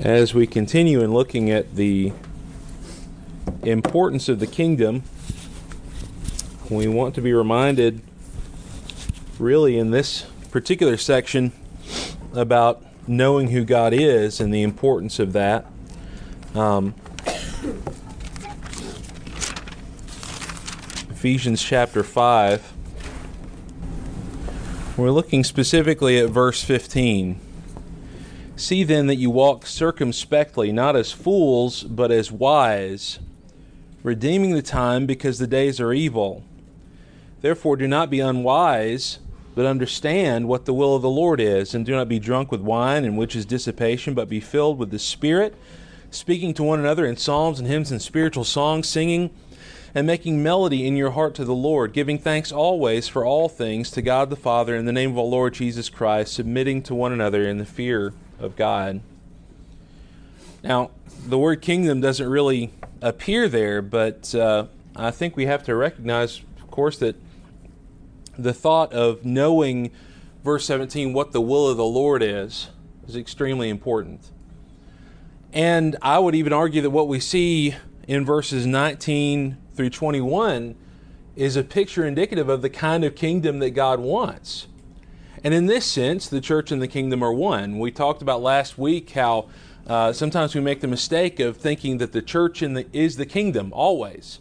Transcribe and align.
As 0.00 0.34
we 0.34 0.46
continue 0.46 1.00
in 1.00 1.14
looking 1.14 1.50
at 1.50 1.74
the 1.74 2.12
importance 3.62 4.28
of 4.28 4.40
the 4.40 4.46
kingdom, 4.46 5.04
we 6.68 6.86
want 6.86 7.14
to 7.14 7.22
be 7.22 7.32
reminded, 7.32 8.02
really, 9.38 9.78
in 9.78 9.92
this 9.92 10.26
particular 10.50 10.98
section, 10.98 11.52
about 12.34 12.84
knowing 13.08 13.48
who 13.48 13.64
God 13.64 13.94
is 13.94 14.38
and 14.38 14.52
the 14.52 14.62
importance 14.62 15.18
of 15.18 15.32
that. 15.32 15.64
Um, 16.54 16.94
Ephesians 21.08 21.62
chapter 21.62 22.02
5. 22.02 22.72
We're 24.98 25.10
looking 25.10 25.42
specifically 25.42 26.18
at 26.18 26.28
verse 26.28 26.62
15. 26.62 27.45
See 28.58 28.84
then 28.84 29.06
that 29.08 29.16
you 29.16 29.28
walk 29.28 29.66
circumspectly, 29.66 30.72
not 30.72 30.96
as 30.96 31.12
fools, 31.12 31.82
but 31.82 32.10
as 32.10 32.32
wise, 32.32 33.18
redeeming 34.02 34.54
the 34.54 34.62
time 34.62 35.04
because 35.04 35.38
the 35.38 35.46
days 35.46 35.78
are 35.78 35.92
evil. 35.92 36.42
Therefore, 37.42 37.76
do 37.76 37.86
not 37.86 38.08
be 38.08 38.20
unwise, 38.20 39.18
but 39.54 39.66
understand 39.66 40.48
what 40.48 40.64
the 40.64 40.72
will 40.72 40.96
of 40.96 41.02
the 41.02 41.10
Lord 41.10 41.38
is, 41.38 41.74
and 41.74 41.84
do 41.84 41.92
not 41.92 42.08
be 42.08 42.18
drunk 42.18 42.50
with 42.50 42.62
wine, 42.62 43.04
in 43.04 43.14
which 43.14 43.36
is 43.36 43.44
dissipation, 43.44 44.14
but 44.14 44.26
be 44.26 44.40
filled 44.40 44.78
with 44.78 44.90
the 44.90 44.98
Spirit, 44.98 45.54
speaking 46.10 46.54
to 46.54 46.62
one 46.62 46.80
another 46.80 47.04
in 47.04 47.18
psalms 47.18 47.58
and 47.58 47.68
hymns 47.68 47.90
and 47.90 48.00
spiritual 48.00 48.44
songs, 48.44 48.88
singing 48.88 49.28
and 49.94 50.06
making 50.06 50.42
melody 50.42 50.86
in 50.86 50.96
your 50.96 51.10
heart 51.10 51.34
to 51.34 51.44
the 51.44 51.54
Lord, 51.54 51.92
giving 51.92 52.18
thanks 52.18 52.52
always 52.52 53.06
for 53.06 53.22
all 53.22 53.50
things 53.50 53.90
to 53.90 54.00
God 54.00 54.30
the 54.30 54.36
Father 54.36 54.74
in 54.74 54.86
the 54.86 54.92
name 54.92 55.10
of 55.10 55.18
our 55.18 55.24
Lord 55.24 55.52
Jesus 55.52 55.90
Christ, 55.90 56.32
submitting 56.32 56.82
to 56.84 56.94
one 56.94 57.12
another 57.12 57.46
in 57.46 57.58
the 57.58 57.66
fear 57.66 58.14
of 58.38 58.56
God. 58.56 59.00
Now, 60.62 60.90
the 61.26 61.38
word 61.38 61.62
kingdom 61.62 62.00
doesn't 62.00 62.28
really 62.28 62.72
appear 63.00 63.48
there, 63.48 63.82
but 63.82 64.34
uh, 64.34 64.66
I 64.94 65.10
think 65.10 65.36
we 65.36 65.46
have 65.46 65.62
to 65.64 65.74
recognize, 65.74 66.42
of 66.60 66.70
course, 66.70 66.98
that 66.98 67.16
the 68.38 68.52
thought 68.52 68.92
of 68.92 69.24
knowing, 69.24 69.90
verse 70.44 70.66
17, 70.66 71.12
what 71.12 71.32
the 71.32 71.40
will 71.40 71.68
of 71.68 71.76
the 71.76 71.84
Lord 71.84 72.22
is, 72.22 72.68
is 73.06 73.16
extremely 73.16 73.68
important. 73.68 74.30
And 75.52 75.96
I 76.02 76.18
would 76.18 76.34
even 76.34 76.52
argue 76.52 76.82
that 76.82 76.90
what 76.90 77.08
we 77.08 77.20
see 77.20 77.74
in 78.06 78.24
verses 78.24 78.66
19 78.66 79.56
through 79.74 79.90
21 79.90 80.74
is 81.34 81.56
a 81.56 81.62
picture 81.62 82.04
indicative 82.04 82.48
of 82.48 82.62
the 82.62 82.70
kind 82.70 83.04
of 83.04 83.14
kingdom 83.14 83.58
that 83.60 83.70
God 83.70 84.00
wants. 84.00 84.66
And 85.46 85.54
in 85.54 85.66
this 85.66 85.86
sense, 85.86 86.28
the 86.28 86.40
church 86.40 86.72
and 86.72 86.82
the 86.82 86.88
kingdom 86.88 87.22
are 87.22 87.32
one. 87.32 87.78
We 87.78 87.92
talked 87.92 88.20
about 88.20 88.42
last 88.42 88.78
week 88.78 89.10
how 89.10 89.46
uh, 89.86 90.12
sometimes 90.12 90.56
we 90.56 90.60
make 90.60 90.80
the 90.80 90.88
mistake 90.88 91.38
of 91.38 91.56
thinking 91.56 91.98
that 91.98 92.10
the 92.10 92.20
church 92.20 92.62
the, 92.62 92.84
is 92.92 93.16
the 93.16 93.26
kingdom 93.26 93.72
always. 93.72 94.40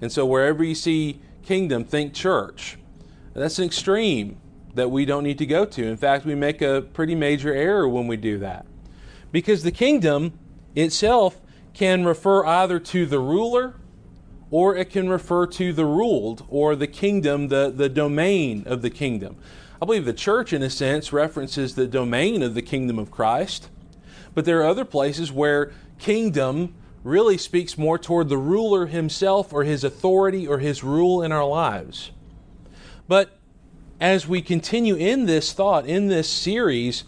And 0.00 0.10
so 0.10 0.24
wherever 0.24 0.64
you 0.64 0.74
see 0.74 1.20
kingdom, 1.42 1.84
think 1.84 2.14
church. 2.14 2.78
That's 3.34 3.58
an 3.58 3.66
extreme 3.66 4.40
that 4.72 4.90
we 4.90 5.04
don't 5.04 5.24
need 5.24 5.36
to 5.36 5.44
go 5.44 5.66
to. 5.66 5.84
In 5.84 5.98
fact, 5.98 6.24
we 6.24 6.34
make 6.34 6.62
a 6.62 6.86
pretty 6.94 7.14
major 7.14 7.52
error 7.52 7.86
when 7.86 8.06
we 8.06 8.16
do 8.16 8.38
that. 8.38 8.64
Because 9.32 9.62
the 9.62 9.70
kingdom 9.70 10.38
itself 10.74 11.38
can 11.74 12.06
refer 12.06 12.46
either 12.46 12.80
to 12.80 13.04
the 13.04 13.18
ruler 13.18 13.74
or 14.50 14.74
it 14.74 14.88
can 14.88 15.10
refer 15.10 15.46
to 15.48 15.74
the 15.74 15.84
ruled 15.84 16.46
or 16.48 16.74
the 16.74 16.86
kingdom, 16.86 17.48
the, 17.48 17.70
the 17.70 17.90
domain 17.90 18.62
of 18.64 18.80
the 18.80 18.88
kingdom. 18.88 19.36
I 19.80 19.86
believe 19.86 20.04
the 20.04 20.12
church, 20.12 20.52
in 20.52 20.62
a 20.62 20.68
sense, 20.68 21.12
references 21.12 21.74
the 21.74 21.86
domain 21.86 22.42
of 22.42 22.54
the 22.54 22.60
kingdom 22.60 22.98
of 22.98 23.10
Christ, 23.10 23.70
but 24.34 24.44
there 24.44 24.60
are 24.60 24.68
other 24.68 24.84
places 24.84 25.32
where 25.32 25.72
kingdom 25.98 26.74
really 27.02 27.38
speaks 27.38 27.78
more 27.78 27.98
toward 27.98 28.28
the 28.28 28.36
ruler 28.36 28.86
himself 28.86 29.54
or 29.54 29.64
his 29.64 29.82
authority 29.82 30.46
or 30.46 30.58
his 30.58 30.84
rule 30.84 31.22
in 31.22 31.32
our 31.32 31.46
lives. 31.46 32.10
But 33.08 33.38
as 34.00 34.28
we 34.28 34.42
continue 34.42 34.96
in 34.96 35.24
this 35.24 35.54
thought, 35.54 35.86
in 35.86 36.08
this 36.08 36.28
series, 36.28 37.04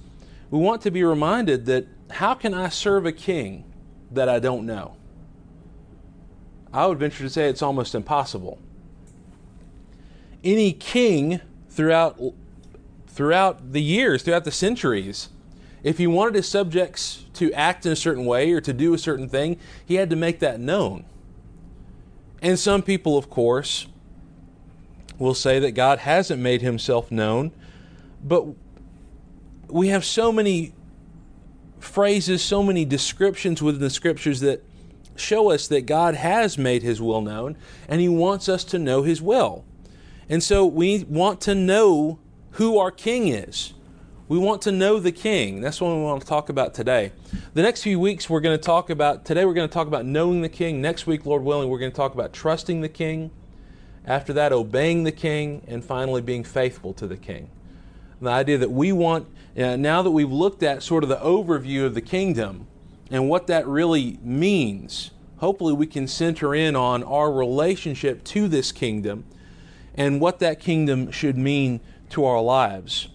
we 0.50 0.58
want 0.58 0.80
to 0.82 0.90
be 0.90 1.04
reminded 1.04 1.66
that 1.66 1.86
how 2.10 2.32
can 2.34 2.54
I 2.54 2.70
serve 2.70 3.04
a 3.04 3.12
king 3.12 3.70
that 4.10 4.30
I 4.30 4.38
don't 4.38 4.64
know? 4.64 4.96
I 6.72 6.86
would 6.86 6.98
venture 6.98 7.22
to 7.24 7.30
say 7.30 7.48
it's 7.50 7.62
almost 7.62 7.94
impossible. 7.94 8.58
Any 10.42 10.72
king 10.72 11.40
throughout 11.68 12.18
throughout 13.12 13.72
the 13.72 13.82
years, 13.82 14.22
throughout 14.22 14.44
the 14.44 14.50
centuries. 14.50 15.28
If 15.82 15.98
he 15.98 16.06
wanted 16.06 16.34
his 16.34 16.48
subjects 16.48 17.24
to 17.34 17.52
act 17.52 17.86
in 17.86 17.92
a 17.92 17.96
certain 17.96 18.24
way 18.24 18.52
or 18.52 18.60
to 18.60 18.72
do 18.72 18.94
a 18.94 18.98
certain 18.98 19.28
thing, 19.28 19.58
he 19.84 19.96
had 19.96 20.10
to 20.10 20.16
make 20.16 20.40
that 20.40 20.60
known. 20.60 21.04
And 22.40 22.58
some 22.58 22.82
people, 22.82 23.18
of 23.18 23.28
course, 23.28 23.86
will 25.18 25.34
say 25.34 25.58
that 25.60 25.72
God 25.72 26.00
hasn't 26.00 26.40
made 26.40 26.62
himself 26.62 27.10
known, 27.10 27.52
but 28.24 28.46
we 29.68 29.88
have 29.88 30.04
so 30.04 30.32
many 30.32 30.72
phrases, 31.78 32.42
so 32.42 32.62
many 32.62 32.84
descriptions 32.84 33.62
within 33.62 33.80
the 33.80 33.90
scriptures 33.90 34.40
that 34.40 34.62
show 35.16 35.50
us 35.50 35.68
that 35.68 35.82
God 35.82 36.14
has 36.14 36.56
made 36.56 36.82
his 36.82 37.00
will 37.00 37.20
known 37.20 37.56
and 37.88 38.00
he 38.00 38.08
wants 38.08 38.48
us 38.48 38.64
to 38.64 38.78
know 38.78 39.02
his 39.02 39.20
will. 39.20 39.64
And 40.28 40.42
so 40.42 40.64
we 40.64 41.04
want 41.04 41.40
to 41.42 41.54
know 41.54 42.18
who 42.52 42.78
our 42.78 42.90
king 42.90 43.28
is. 43.28 43.72
We 44.28 44.38
want 44.38 44.62
to 44.62 44.72
know 44.72 44.98
the 44.98 45.12
king. 45.12 45.60
That's 45.60 45.80
what 45.80 45.94
we 45.94 46.02
want 46.02 46.22
to 46.22 46.26
talk 46.26 46.48
about 46.48 46.72
today. 46.74 47.12
The 47.54 47.62
next 47.62 47.82
few 47.82 48.00
weeks, 48.00 48.30
we're 48.30 48.40
going 48.40 48.56
to 48.56 48.62
talk 48.62 48.88
about, 48.88 49.24
today, 49.24 49.44
we're 49.44 49.54
going 49.54 49.68
to 49.68 49.72
talk 49.72 49.86
about 49.88 50.06
knowing 50.06 50.40
the 50.40 50.48
king. 50.48 50.80
Next 50.80 51.06
week, 51.06 51.26
Lord 51.26 51.42
willing, 51.42 51.68
we're 51.68 51.78
going 51.78 51.90
to 51.90 51.96
talk 51.96 52.14
about 52.14 52.32
trusting 52.32 52.80
the 52.80 52.88
king. 52.88 53.30
After 54.06 54.32
that, 54.32 54.52
obeying 54.52 55.04
the 55.04 55.12
king. 55.12 55.62
And 55.66 55.84
finally, 55.84 56.22
being 56.22 56.44
faithful 56.44 56.94
to 56.94 57.06
the 57.06 57.16
king. 57.16 57.50
The 58.20 58.30
idea 58.30 58.56
that 58.58 58.70
we 58.70 58.92
want, 58.92 59.26
uh, 59.58 59.76
now 59.76 60.00
that 60.02 60.12
we've 60.12 60.32
looked 60.32 60.62
at 60.62 60.82
sort 60.82 61.02
of 61.02 61.08
the 61.08 61.16
overview 61.16 61.84
of 61.84 61.94
the 61.94 62.00
kingdom 62.00 62.68
and 63.10 63.28
what 63.28 63.48
that 63.48 63.66
really 63.66 64.18
means, 64.22 65.10
hopefully 65.38 65.72
we 65.72 65.86
can 65.86 66.06
center 66.06 66.54
in 66.54 66.76
on 66.76 67.02
our 67.02 67.30
relationship 67.30 68.24
to 68.24 68.48
this 68.48 68.72
kingdom 68.72 69.24
and 69.94 70.20
what 70.20 70.38
that 70.38 70.60
kingdom 70.60 71.10
should 71.10 71.36
mean 71.36 71.80
to 72.12 72.24
our 72.24 72.40
lives. 72.40 73.08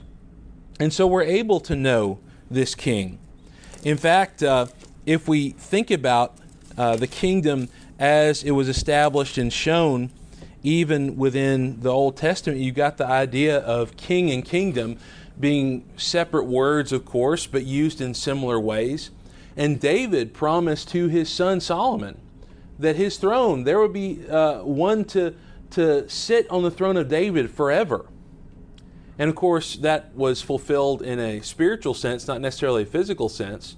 And 0.79 0.93
so 0.93 1.07
we're 1.07 1.23
able 1.23 1.59
to 1.61 1.75
know 1.75 2.19
this 2.51 2.75
king. 2.75 3.19
In 3.83 3.97
fact, 3.97 4.43
uh, 4.43 4.67
if 5.05 5.27
we 5.27 5.51
think 5.51 5.89
about 5.89 6.37
uh, 6.77 6.95
the 6.95 7.07
kingdom 7.07 7.69
as 7.99 8.43
it 8.43 8.51
was 8.51 8.69
established 8.69 9.37
and 9.37 9.51
shown, 9.51 10.11
even 10.63 11.15
within 11.15 11.79
the 11.79 11.89
Old 11.89 12.17
Testament, 12.17 12.59
you 12.59 12.71
got 12.71 12.97
the 12.97 13.07
idea 13.07 13.59
of 13.59 13.95
king 13.97 14.29
and 14.31 14.43
kingdom 14.43 14.97
being 15.39 15.85
separate 15.97 16.45
words, 16.45 16.91
of 16.91 17.05
course, 17.05 17.47
but 17.47 17.63
used 17.63 18.01
in 18.01 18.13
similar 18.13 18.59
ways. 18.59 19.11
And 19.55 19.79
David 19.79 20.33
promised 20.33 20.89
to 20.89 21.07
his 21.07 21.29
son 21.29 21.59
Solomon 21.61 22.19
that 22.79 22.95
his 22.95 23.17
throne, 23.17 23.63
there 23.63 23.79
would 23.79 23.93
be 23.93 24.27
uh, 24.29 24.61
one 24.61 25.05
to, 25.05 25.33
to 25.71 26.07
sit 26.09 26.49
on 26.49 26.63
the 26.63 26.71
throne 26.71 26.97
of 26.97 27.07
David 27.07 27.49
forever. 27.49 28.05
And 29.19 29.29
of 29.29 29.35
course, 29.35 29.75
that 29.77 30.13
was 30.13 30.41
fulfilled 30.41 31.01
in 31.01 31.19
a 31.19 31.41
spiritual 31.41 31.93
sense, 31.93 32.27
not 32.27 32.41
necessarily 32.41 32.83
a 32.83 32.85
physical 32.85 33.29
sense. 33.29 33.75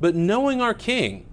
But 0.00 0.14
knowing 0.14 0.60
our 0.60 0.74
king, 0.74 1.26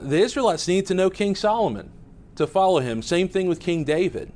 the 0.00 0.18
Israelites 0.18 0.66
need 0.66 0.86
to 0.86 0.94
know 0.94 1.10
King 1.10 1.34
Solomon 1.34 1.90
to 2.36 2.46
follow 2.46 2.80
him. 2.80 3.02
Same 3.02 3.28
thing 3.28 3.48
with 3.48 3.60
King 3.60 3.84
David. 3.84 4.32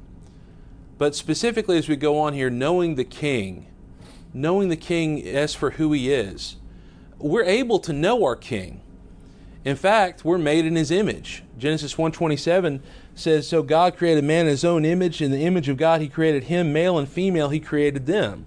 But 0.98 1.14
specifically, 1.14 1.78
as 1.78 1.88
we 1.88 1.96
go 1.96 2.18
on 2.18 2.34
here, 2.34 2.50
knowing 2.50 2.94
the 2.94 3.04
king, 3.04 3.66
knowing 4.32 4.68
the 4.68 4.76
king 4.76 5.26
as 5.26 5.54
for 5.54 5.72
who 5.72 5.92
he 5.92 6.12
is, 6.12 6.56
we're 7.18 7.44
able 7.44 7.78
to 7.80 7.92
know 7.92 8.24
our 8.24 8.36
king. 8.36 8.82
In 9.64 9.76
fact, 9.76 10.24
we're 10.24 10.38
made 10.38 10.64
in 10.64 10.76
his 10.76 10.90
image. 10.90 11.42
Genesis 11.58 11.98
127 11.98 12.82
says, 13.16 13.48
So 13.48 13.62
God 13.62 13.96
created 13.96 14.22
man 14.22 14.46
in 14.46 14.50
his 14.50 14.64
own 14.64 14.84
image. 14.84 15.20
In 15.20 15.32
the 15.32 15.44
image 15.44 15.68
of 15.68 15.76
God, 15.76 16.00
he 16.00 16.08
created 16.08 16.44
him, 16.44 16.72
male 16.72 16.98
and 16.98 17.08
female, 17.08 17.48
he 17.48 17.58
created 17.58 18.06
them. 18.06 18.46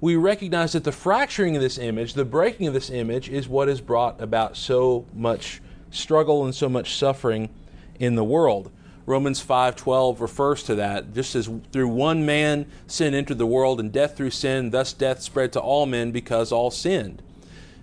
We 0.00 0.16
recognize 0.16 0.72
that 0.72 0.84
the 0.84 0.92
fracturing 0.92 1.56
of 1.56 1.62
this 1.62 1.76
image, 1.76 2.14
the 2.14 2.24
breaking 2.24 2.66
of 2.66 2.74
this 2.74 2.90
image, 2.90 3.28
is 3.28 3.48
what 3.48 3.68
has 3.68 3.80
brought 3.80 4.20
about 4.20 4.56
so 4.56 5.06
much 5.12 5.60
struggle 5.90 6.44
and 6.44 6.54
so 6.54 6.68
much 6.68 6.94
suffering 6.94 7.50
in 7.98 8.14
the 8.14 8.24
world. 8.24 8.70
Romans 9.04 9.40
5:12 9.40 10.20
refers 10.20 10.62
to 10.62 10.74
that. 10.76 11.12
Just 11.12 11.34
as 11.34 11.50
through 11.72 11.88
one 11.88 12.24
man 12.24 12.66
sin 12.86 13.14
entered 13.14 13.38
the 13.38 13.46
world 13.46 13.80
and 13.80 13.90
death 13.90 14.16
through 14.16 14.30
sin, 14.30 14.70
thus 14.70 14.92
death 14.92 15.20
spread 15.20 15.52
to 15.52 15.60
all 15.60 15.84
men 15.84 16.12
because 16.12 16.52
all 16.52 16.70
sinned. 16.70 17.22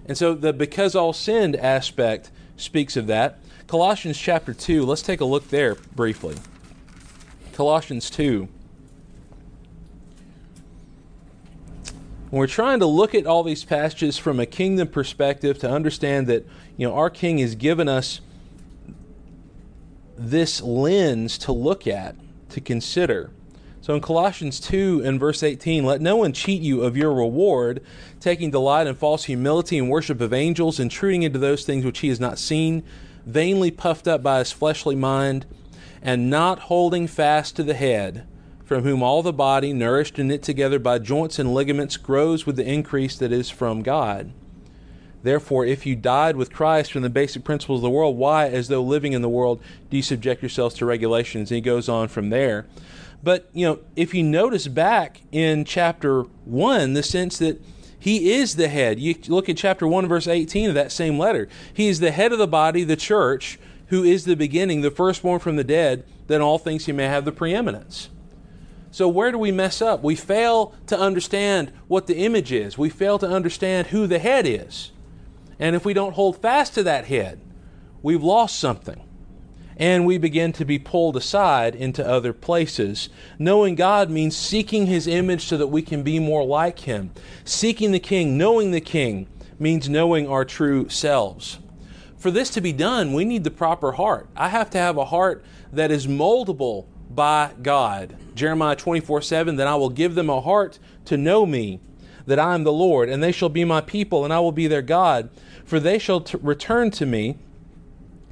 And 0.06 0.18
so 0.18 0.34
the 0.34 0.54
because 0.54 0.96
all 0.96 1.14
sinned 1.14 1.56
aspect 1.56 2.32
speaks 2.58 2.98
of 2.98 3.08
that. 3.08 3.40
Colossians 3.68 4.18
chapter 4.18 4.54
2, 4.54 4.86
let's 4.86 5.02
take 5.02 5.22
a 5.22 5.26
look 5.26 5.50
there 5.50 5.76
briefly. 5.96 6.36
Colossians 7.54 8.10
2. 8.10 8.50
we're 12.32 12.48
trying 12.48 12.80
to 12.80 12.86
look 12.86 13.16
at 13.16 13.26
all 13.26 13.44
these 13.44 13.64
passages 13.64 14.18
from 14.18 14.40
a 14.40 14.46
kingdom 14.46 14.88
perspective 14.88 15.58
to 15.60 15.70
understand 15.70 16.28
that 16.28 16.46
you 16.76 16.88
know 16.88 16.94
our 16.94 17.10
king 17.10 17.38
has 17.38 17.56
given 17.56 17.88
us 17.88 18.20
this 20.18 20.62
lens 20.62 21.38
to 21.38 21.52
look 21.52 21.88
at 21.88 22.16
to 22.50 22.60
consider 22.60 23.30
so 23.88 23.96
in 23.96 24.02
Colossians 24.02 24.60
2 24.60 25.04
and 25.06 25.18
verse 25.18 25.42
18, 25.42 25.86
let 25.86 26.02
no 26.02 26.18
one 26.18 26.34
cheat 26.34 26.62
you 26.62 26.82
of 26.82 26.98
your 26.98 27.14
reward, 27.14 27.82
taking 28.20 28.52
delight 28.52 28.86
in 28.86 28.96
false 28.96 29.24
humility 29.24 29.78
and 29.78 29.90
worship 29.90 30.20
of 30.20 30.34
angels, 30.34 30.78
intruding 30.78 31.24
into 31.24 31.40
those 31.40 31.64
things 31.64 31.86
which 31.86 32.00
he 32.00 32.10
has 32.10 32.20
not 32.20 32.38
seen, 32.38 32.84
vainly 33.26 33.72
puffed 33.72 34.06
up 34.06 34.22
by 34.22 34.40
his 34.40 34.52
fleshly 34.52 34.94
mind, 34.94 35.46
and 36.02 36.30
not 36.30 36.60
holding 36.60 37.08
fast 37.08 37.56
to 37.56 37.64
the 37.64 37.76
head, 37.76 38.28
from 38.66 38.84
whom 38.84 39.02
all 39.02 39.24
the 39.24 39.32
body, 39.32 39.72
nourished 39.72 40.20
and 40.20 40.28
knit 40.28 40.44
together 40.44 40.80
by 40.80 41.00
joints 41.00 41.40
and 41.40 41.54
ligaments, 41.54 41.96
grows 41.96 42.46
with 42.46 42.58
the 42.58 42.70
increase 42.70 43.18
that 43.18 43.32
is 43.32 43.50
from 43.50 43.84
God. 43.84 44.34
Therefore, 45.24 45.66
if 45.66 45.86
you 45.86 45.96
died 45.96 46.36
with 46.36 46.52
Christ 46.52 46.92
from 46.92 47.04
the 47.04 47.10
basic 47.10 47.46
principles 47.46 47.80
of 47.80 47.84
the 47.84 47.90
world, 47.90 48.18
why, 48.18 48.50
as 48.50 48.68
though 48.68 48.84
living 48.84 49.14
in 49.14 49.22
the 49.22 49.30
world, 49.30 49.62
do 49.90 49.96
you 49.96 50.04
subject 50.04 50.42
yourselves 50.42 50.76
to 50.76 50.86
regulations? 50.86 51.52
And 51.52 51.56
he 51.56 51.62
goes 51.62 51.88
on 51.88 52.10
from 52.10 52.32
there. 52.32 52.66
But, 53.28 53.50
you 53.52 53.68
know, 53.68 53.80
if 53.98 54.14
you 54.14 54.24
notice 54.24 54.70
back 54.70 55.20
in 55.34 55.66
chapter 55.66 56.22
1, 56.46 56.94
the 56.94 57.04
sense 57.04 57.38
that 57.40 57.62
he 58.00 58.32
is 58.32 58.56
the 58.56 58.70
head. 58.70 59.02
You 59.02 59.16
look 59.28 59.50
at 59.50 59.58
chapter 59.58 59.86
1, 59.86 60.08
verse 60.08 60.30
18 60.30 60.70
of 60.70 60.76
that 60.76 60.94
same 60.94 61.20
letter. 61.20 61.50
He 61.74 61.90
is 61.90 62.00
the 62.00 62.12
head 62.12 62.32
of 62.32 62.40
the 62.40 62.48
body, 62.48 62.86
the 62.86 62.96
church, 62.96 63.60
who 63.88 64.02
is 64.02 64.24
the 64.24 64.38
beginning, 64.38 64.80
the 64.80 64.92
firstborn 64.92 65.42
from 65.42 65.58
the 65.58 65.66
dead, 65.66 66.06
that 66.28 66.40
all 66.40 66.58
things 66.58 66.86
he 66.86 66.94
may 66.94 67.04
have 67.04 67.26
the 67.26 67.34
preeminence. 67.34 68.08
So, 68.92 69.10
where 69.10 69.34
do 69.34 69.38
we 69.38 69.52
mess 69.52 69.82
up? 69.82 70.02
We 70.02 70.16
fail 70.16 70.74
to 70.86 70.98
understand 70.98 71.74
what 71.90 72.08
the 72.08 72.20
image 72.20 72.54
is, 72.54 72.78
we 72.78 72.88
fail 72.90 73.20
to 73.20 73.28
understand 73.28 73.88
who 73.88 74.08
the 74.08 74.20
head 74.20 74.48
is. 74.48 74.94
And 75.60 75.76
if 75.76 75.84
we 75.84 75.94
don't 75.94 76.14
hold 76.14 76.42
fast 76.42 76.76
to 76.76 76.84
that 76.84 77.08
head, 77.08 77.42
we've 78.02 78.24
lost 78.24 78.58
something 78.58 79.02
and 79.78 80.06
we 80.06 80.18
begin 80.18 80.52
to 80.54 80.66
be 80.66 80.80
pulled 80.80 81.16
aside 81.16 81.76
into 81.76 82.06
other 82.06 82.34
places. 82.34 83.10
Knowing 83.38 83.76
God 83.76 84.10
means 84.10 84.36
seeking 84.36 84.88
His 84.88 85.08
image 85.08 85.46
so 85.46 85.56
that 85.58 85.68
we 85.68 85.84
can 85.84 86.04
be 86.04 86.20
more 86.20 86.44
like 86.44 86.80
Him. 86.80 87.12
Seeking 87.46 87.92
the 87.92 88.00
King, 88.00 88.38
knowing 88.38 88.72
the 88.72 88.82
King, 88.82 89.28
means 89.60 89.88
knowing 89.88 90.28
our 90.28 90.44
true 90.44 90.90
selves. 90.90 91.60
For 92.18 92.32
this 92.32 92.50
to 92.52 92.62
be 92.62 92.74
done, 92.74 93.14
we 93.14 93.24
need 93.24 93.44
the 93.44 93.52
proper 93.52 93.94
heart. 93.94 94.28
I 94.36 94.50
have 94.50 94.72
to 94.72 94.80
have 94.80 94.98
a 94.98 95.06
heart 95.06 95.46
that 95.72 95.92
is 95.92 96.08
moldable 96.08 96.88
by 97.10 97.52
God. 97.62 98.18
Jeremiah 98.34 98.76
24 98.76 99.22
7, 99.22 99.56
then 99.56 99.68
I 99.68 99.76
will 99.76 99.90
give 99.90 100.16
them 100.16 100.30
a 100.30 100.42
heart 100.42 100.80
to 101.06 101.18
know 101.18 101.46
me, 101.46 101.80
that 102.26 102.40
I 102.40 102.56
am 102.56 102.64
the 102.64 102.74
Lord, 102.74 103.10
and 103.10 103.22
they 103.22 103.32
shall 103.32 103.50
be 103.50 103.64
my 103.64 103.82
people, 103.82 104.24
and 104.24 104.34
I 104.34 104.40
will 104.40 104.52
be 104.52 104.68
their 104.68 104.82
God. 104.82 105.30
For 105.64 105.80
they 105.80 106.00
shall 106.00 106.22
t- 106.22 106.38
return 106.42 106.92
to 106.92 107.06
me 107.06 107.38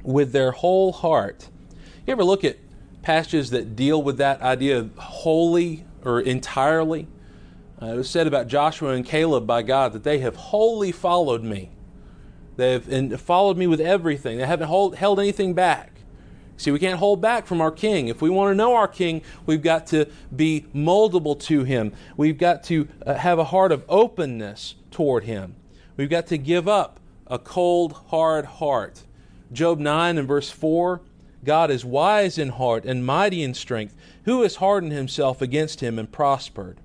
with 0.06 0.32
their 0.32 0.52
whole 0.52 0.92
heart. 0.92 1.48
You 2.06 2.12
ever 2.12 2.24
look 2.24 2.44
at 2.44 2.56
passages 3.02 3.50
that 3.50 3.76
deal 3.76 4.02
with 4.02 4.18
that 4.18 4.40
idea 4.40 4.78
of 4.78 4.96
wholly 4.96 5.84
or 6.04 6.20
entirely? 6.20 7.08
Uh, 7.82 7.86
it 7.86 7.96
was 7.96 8.08
said 8.08 8.26
about 8.26 8.46
Joshua 8.46 8.92
and 8.92 9.04
Caleb 9.04 9.46
by 9.46 9.62
God 9.62 9.92
that 9.92 10.04
they 10.04 10.20
have 10.20 10.36
wholly 10.36 10.92
followed 10.92 11.42
me. 11.42 11.70
They 12.56 12.72
have 12.72 13.20
followed 13.20 13.58
me 13.58 13.66
with 13.66 13.80
everything. 13.80 14.38
They 14.38 14.46
haven't 14.46 14.68
hold, 14.68 14.96
held 14.96 15.20
anything 15.20 15.52
back. 15.52 15.92
See, 16.56 16.70
we 16.70 16.78
can't 16.78 16.98
hold 16.98 17.20
back 17.20 17.46
from 17.46 17.60
our 17.60 17.70
King. 17.70 18.08
If 18.08 18.22
we 18.22 18.30
want 18.30 18.50
to 18.50 18.54
know 18.54 18.74
our 18.74 18.88
King, 18.88 19.20
we've 19.44 19.60
got 19.60 19.88
to 19.88 20.06
be 20.34 20.64
moldable 20.74 21.38
to 21.40 21.64
Him. 21.64 21.92
We've 22.16 22.38
got 22.38 22.62
to 22.64 22.88
uh, 23.04 23.14
have 23.14 23.38
a 23.38 23.44
heart 23.44 23.72
of 23.72 23.84
openness 23.90 24.76
toward 24.90 25.24
Him. 25.24 25.56
We've 25.98 26.08
got 26.08 26.28
to 26.28 26.38
give 26.38 26.66
up 26.66 26.98
a 27.26 27.38
cold, 27.38 27.92
hard 28.08 28.46
heart. 28.46 29.02
Job 29.52 29.78
9 29.78 30.18
and 30.18 30.28
verse 30.28 30.50
4 30.50 31.00
God 31.44 31.70
is 31.70 31.84
wise 31.84 32.38
in 32.38 32.48
heart 32.48 32.84
and 32.84 33.06
mighty 33.06 33.42
in 33.42 33.54
strength. 33.54 33.96
Who 34.24 34.42
has 34.42 34.56
hardened 34.56 34.92
himself 34.92 35.40
against 35.40 35.80
him 35.80 35.98
and 35.98 36.10
prospered? 36.10 36.80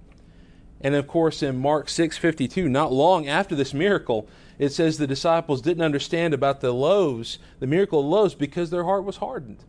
And 0.80 0.96
of 0.96 1.08
course, 1.08 1.42
in 1.42 1.58
Mark 1.58 1.88
6:52, 1.88 2.70
not 2.70 2.94
long 2.94 3.28
after 3.28 3.56
this 3.56 3.74
miracle, 3.74 4.28
it 4.60 4.72
says 4.72 4.98
the 4.98 5.08
disciples 5.08 5.62
didn't 5.62 5.84
understand 5.84 6.34
about 6.34 6.62
the 6.62 6.72
loaves, 6.72 7.40
the 7.60 7.68
miracle 7.68 8.00
of 8.02 8.06
loaves, 8.06 8.36
because 8.36 8.70
their 8.70 8.84
heart 8.84 9.04
was 9.04 9.18
hardened. 9.18 9.64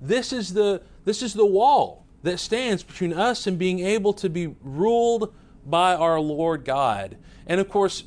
This 0.00 0.32
is 0.32 0.54
the 0.54 0.82
this 1.04 1.22
is 1.22 1.34
the 1.34 1.46
wall 1.46 2.06
that 2.22 2.38
stands 2.38 2.82
between 2.82 3.12
us 3.12 3.46
and 3.46 3.58
being 3.58 3.80
able 3.80 4.12
to 4.12 4.28
be 4.28 4.54
ruled 4.62 5.32
by 5.64 5.94
our 5.94 6.20
Lord 6.20 6.64
God. 6.64 7.16
And 7.46 7.60
of 7.60 7.68
course, 7.68 8.04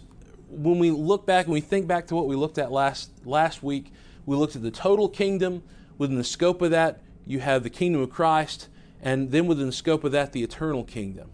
when 0.50 0.80
we 0.80 0.91
look 0.91 1.25
back 1.25 1.45
and 1.45 1.53
we 1.53 1.62
think 1.62 1.88
back 1.88 2.07
to 2.07 2.15
what 2.15 2.27
we 2.27 2.36
looked 2.36 2.57
at 2.57 2.71
last 2.71 3.12
last 3.25 3.63
week, 3.63 3.94
we 4.30 4.36
looked 4.36 4.56
at 4.56 4.62
the 4.62 4.70
total 4.70 5.10
kingdom. 5.10 5.64
Within 5.98 6.18
the 6.18 6.24
scope 6.24 6.62
of 6.62 6.70
that, 6.70 7.02
you 7.26 7.40
have 7.40 7.64
the 7.64 7.70
kingdom 7.70 8.02
of 8.04 8.12
Christ, 8.12 8.70
and 9.02 9.31
then 9.31 9.48
within 9.48 9.66
the 9.66 9.72
scope 9.72 10.04
of 10.04 10.12
that, 10.12 10.34
the 10.34 10.44
eternal 10.44 10.84
kingdom. 10.84 11.31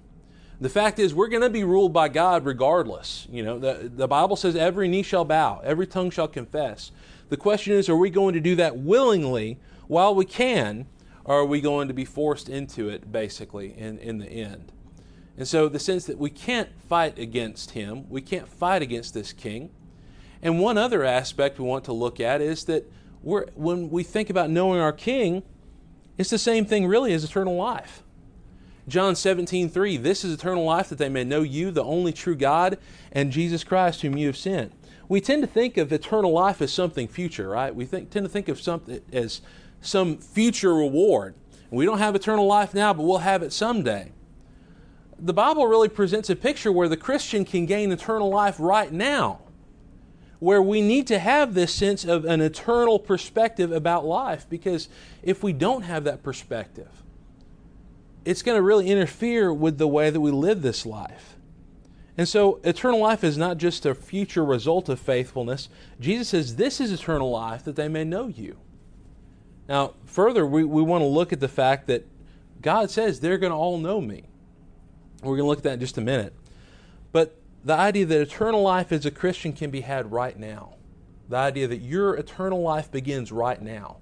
The 0.62 0.70
fact 0.70 0.98
is, 0.98 1.14
we're 1.14 1.28
going 1.28 1.44
to 1.44 1.50
be 1.50 1.66
ruled 1.66 1.92
by 1.92 2.08
God 2.08 2.46
regardless. 2.46 3.28
You 3.30 3.44
know, 3.44 3.60
the, 3.60 3.92
the 3.94 4.08
Bible 4.08 4.38
says 4.38 4.56
every 4.56 4.88
knee 4.88 5.04
shall 5.04 5.26
bow, 5.26 5.60
every 5.66 5.86
tongue 5.86 6.10
shall 6.10 6.30
confess. 6.30 6.92
The 7.28 7.36
question 7.36 7.74
is, 7.74 7.90
are 7.90 7.98
we 7.98 8.10
going 8.10 8.34
to 8.34 8.40
do 8.40 8.56
that 8.56 8.78
willingly 8.78 9.60
while 9.88 10.16
we 10.16 10.24
can, 10.24 10.88
or 11.26 11.40
are 11.40 11.46
we 11.46 11.60
going 11.60 11.90
to 11.90 11.94
be 11.94 12.06
forced 12.06 12.48
into 12.48 12.88
it, 12.88 13.12
basically, 13.12 13.78
in, 13.78 13.98
in 13.98 14.20
the 14.20 14.28
end? 14.28 14.72
And 15.38 15.46
so, 15.46 15.68
the 15.68 15.80
sense 15.80 16.06
that 16.06 16.18
we 16.18 16.30
can't 16.30 16.70
fight 16.88 17.20
against 17.20 17.72
him, 17.72 18.10
we 18.10 18.22
can't 18.22 18.48
fight 18.48 18.82
against 18.82 19.14
this 19.14 19.34
king. 19.34 19.72
And 20.42 20.60
one 20.60 20.78
other 20.78 21.04
aspect 21.04 21.60
we 21.60 21.66
want 21.66 21.86
to 21.86 21.94
look 21.94 22.20
at 22.20 22.42
is 22.42 22.66
that 22.66 22.92
when 23.24 23.90
we 23.90 24.04
think 24.04 24.30
about 24.30 24.50
knowing 24.50 24.80
our 24.80 24.94
King, 24.94 25.44
it's 26.18 26.30
the 26.30 26.38
same 26.38 26.66
thing 26.66 26.86
really 26.86 27.14
as 27.14 27.24
eternal 27.24 27.56
life. 27.56 28.04
John 28.88 29.16
17, 29.16 29.70
3, 29.70 29.98
this 29.98 30.24
is 30.24 30.34
eternal 30.34 30.64
life 30.64 30.90
that 30.90 31.00
they 31.00 31.10
may 31.10 31.24
know 31.24 31.42
you, 31.42 31.72
the 31.72 31.84
only 31.84 32.14
true 32.14 32.36
God, 32.36 32.78
and 33.12 33.32
Jesus 33.32 33.64
Christ, 33.64 34.02
whom 34.02 34.16
you 34.16 34.28
have 34.28 34.38
sent. 34.38 34.74
We 35.10 35.22
tend 35.22 35.42
to 35.42 35.48
think 35.48 35.78
of 35.78 35.92
eternal 35.92 36.32
life 36.32 36.62
as 36.62 36.72
something 36.72 37.08
future, 37.08 37.50
right? 37.50 37.74
We 37.74 37.86
think, 37.86 38.12
tend 38.12 38.26
to 38.26 38.30
think 38.30 38.48
of 38.48 38.62
something 38.62 39.02
as 39.12 39.42
some 39.82 40.18
future 40.18 40.76
reward. 40.76 41.34
We 41.72 41.86
don't 41.86 41.98
have 41.98 42.16
eternal 42.16 42.46
life 42.46 42.76
now, 42.76 42.94
but 42.94 43.04
we'll 43.04 43.18
have 43.20 43.42
it 43.42 43.52
someday. 43.52 44.12
The 45.18 45.34
Bible 45.34 45.66
really 45.66 45.90
presents 45.90 46.30
a 46.30 46.36
picture 46.36 46.72
where 46.72 46.88
the 46.88 46.98
Christian 46.98 47.44
can 47.44 47.66
gain 47.66 47.92
eternal 47.92 48.30
life 48.30 48.58
right 48.60 48.92
now 48.92 49.42
where 50.46 50.62
we 50.62 50.80
need 50.80 51.08
to 51.08 51.18
have 51.18 51.56
this 51.56 51.74
sense 51.74 52.06
of 52.06 52.24
an 52.24 52.40
eternal 52.40 53.00
perspective 53.00 53.72
about 53.72 54.06
life 54.06 54.46
because 54.48 54.90
if 55.24 55.42
we 55.42 55.52
don't 55.52 55.82
have 55.82 56.04
that 56.04 56.22
perspective, 56.22 57.02
it's 58.26 58.44
going 58.44 58.56
to 58.56 58.62
really 58.62 58.92
interfere 58.92 59.52
with 59.52 59.80
the 59.80 59.88
way 59.88 60.12
that 60.12 60.22
we 60.22 60.30
live 60.30 60.62
this 60.62 60.86
life. 60.86 61.36
And 62.16 62.28
so, 62.30 62.60
eternal 62.64 63.00
life 63.00 63.24
is 63.24 63.40
not 63.40 63.58
just 63.58 63.88
a 63.88 63.96
future 63.96 64.46
result 64.46 64.88
of 64.88 65.00
faithfulness. 65.00 65.68
Jesus 66.00 66.30
says, 66.30 66.58
This 66.58 66.80
is 66.80 66.92
eternal 66.92 67.32
life, 67.32 67.64
that 67.64 67.76
they 67.76 67.88
may 67.88 68.04
know 68.04 68.28
you. 68.28 68.58
Now, 69.68 69.96
further, 70.06 70.46
we, 70.46 70.64
we 70.64 70.84
want 70.84 71.02
to 71.02 71.08
look 71.08 71.34
at 71.34 71.40
the 71.40 71.48
fact 71.48 71.88
that 71.88 72.06
God 72.62 72.92
says 72.92 73.20
they're 73.20 73.40
going 73.40 73.52
to 73.52 73.58
all 73.58 73.80
know 73.80 74.00
me. 74.00 74.26
We're 75.24 75.38
going 75.38 75.40
to 75.40 75.48
look 75.48 75.58
at 75.58 75.64
that 75.64 75.74
in 75.74 75.80
just 75.80 75.98
a 75.98 76.02
minute. 76.02 76.36
But 77.12 77.36
the 77.66 77.74
idea 77.74 78.06
that 78.06 78.22
eternal 78.22 78.62
life 78.62 78.92
as 78.92 79.08
a 79.08 79.12
Christian 79.12 79.52
can 79.52 79.72
be 79.72 79.82
had 79.82 80.12
right 80.12 80.38
now. 80.38 80.76
The 81.28 81.38
idea 81.38 81.68
that 81.68 81.82
your 81.82 82.16
eternal 82.16 82.62
life 82.62 82.92
begins 82.92 83.32
right 83.32 83.60
now. 83.60 83.98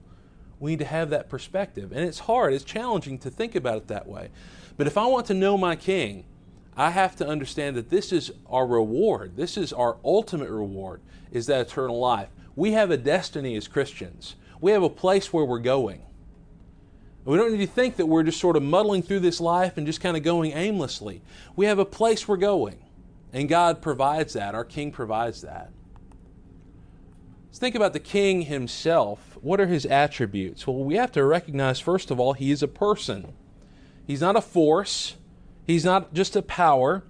We 0.60 0.72
need 0.72 0.80
to 0.80 0.86
have 0.86 1.10
that 1.12 1.30
perspective. 1.30 1.94
And 1.94 2.02
it's 2.02 2.20
hard, 2.20 2.54
it's 2.54 2.66
challenging 2.66 3.18
to 3.20 3.30
think 3.30 3.56
about 3.56 3.78
it 3.78 3.88
that 3.88 4.06
way. 4.06 4.30
But 4.76 4.88
if 4.88 4.98
I 4.98 5.06
want 5.06 5.28
to 5.28 5.34
know 5.34 5.58
my 5.58 5.78
King, 5.78 6.26
I 6.76 6.90
have 6.90 7.16
to 7.18 7.28
understand 7.28 7.78
that 7.78 7.90
this 7.90 8.12
is 8.12 8.34
our 8.50 8.68
reward. 8.68 9.38
This 9.38 9.56
is 9.56 9.72
our 9.72 9.96
ultimate 10.04 10.50
reward, 10.50 11.00
is 11.32 11.46
that 11.46 11.68
eternal 11.68 12.00
life. 12.00 12.28
We 12.58 12.74
have 12.74 12.92
a 12.92 12.98
destiny 12.98 13.56
as 13.56 13.70
Christians. 13.70 14.36
We 14.60 14.72
have 14.72 14.84
a 14.84 14.90
place 14.90 15.32
where 15.32 15.46
we're 15.46 15.60
going. 15.60 16.02
We 17.24 17.38
don't 17.38 17.54
need 17.54 17.66
to 17.66 17.72
think 17.72 17.96
that 17.96 18.08
we're 18.08 18.24
just 18.24 18.42
sort 18.42 18.58
of 18.58 18.64
muddling 18.64 19.04
through 19.04 19.22
this 19.22 19.40
life 19.40 19.78
and 19.78 19.88
just 19.88 20.02
kind 20.02 20.18
of 20.18 20.24
going 20.24 20.52
aimlessly. 20.52 21.22
We 21.56 21.68
have 21.68 21.80
a 21.80 21.86
place 21.86 22.28
we're 22.28 22.36
going. 22.36 22.83
And 23.34 23.50
God 23.50 23.82
provides 23.82 24.34
that. 24.34 24.54
Our 24.54 24.64
King 24.64 24.92
provides 24.92 25.42
that. 25.42 25.72
Let's 27.48 27.58
think 27.58 27.76
about 27.76 27.94
the 27.94 28.00
King 28.00 28.44
himself. 28.44 29.38
What 29.42 29.60
are 29.60 29.66
his 29.66 29.86
attributes? 29.88 30.66
Well, 30.68 30.84
we 30.84 30.96
have 30.96 31.12
to 31.14 31.26
recognize, 31.26 31.80
first 31.80 32.12
of 32.12 32.20
all, 32.20 32.34
he 32.34 32.52
is 32.52 32.62
a 32.62 32.68
person. 32.68 33.34
He's 34.06 34.22
not 34.22 34.36
a 34.36 34.42
force, 34.42 35.16
he's 35.66 35.84
not 35.84 36.14
just 36.14 36.36
a 36.36 36.42
power. 36.42 37.04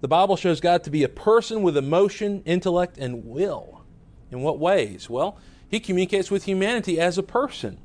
The 0.00 0.08
Bible 0.08 0.36
shows 0.36 0.60
God 0.60 0.84
to 0.84 0.90
be 0.90 1.02
a 1.02 1.08
person 1.08 1.62
with 1.62 1.76
emotion, 1.76 2.42
intellect, 2.44 2.98
and 2.98 3.24
will. 3.24 3.82
In 4.30 4.40
what 4.42 4.58
ways? 4.58 5.08
Well, 5.08 5.38
he 5.66 5.80
communicates 5.80 6.30
with 6.30 6.44
humanity 6.44 7.00
as 7.00 7.16
a 7.16 7.22
person. 7.22 7.78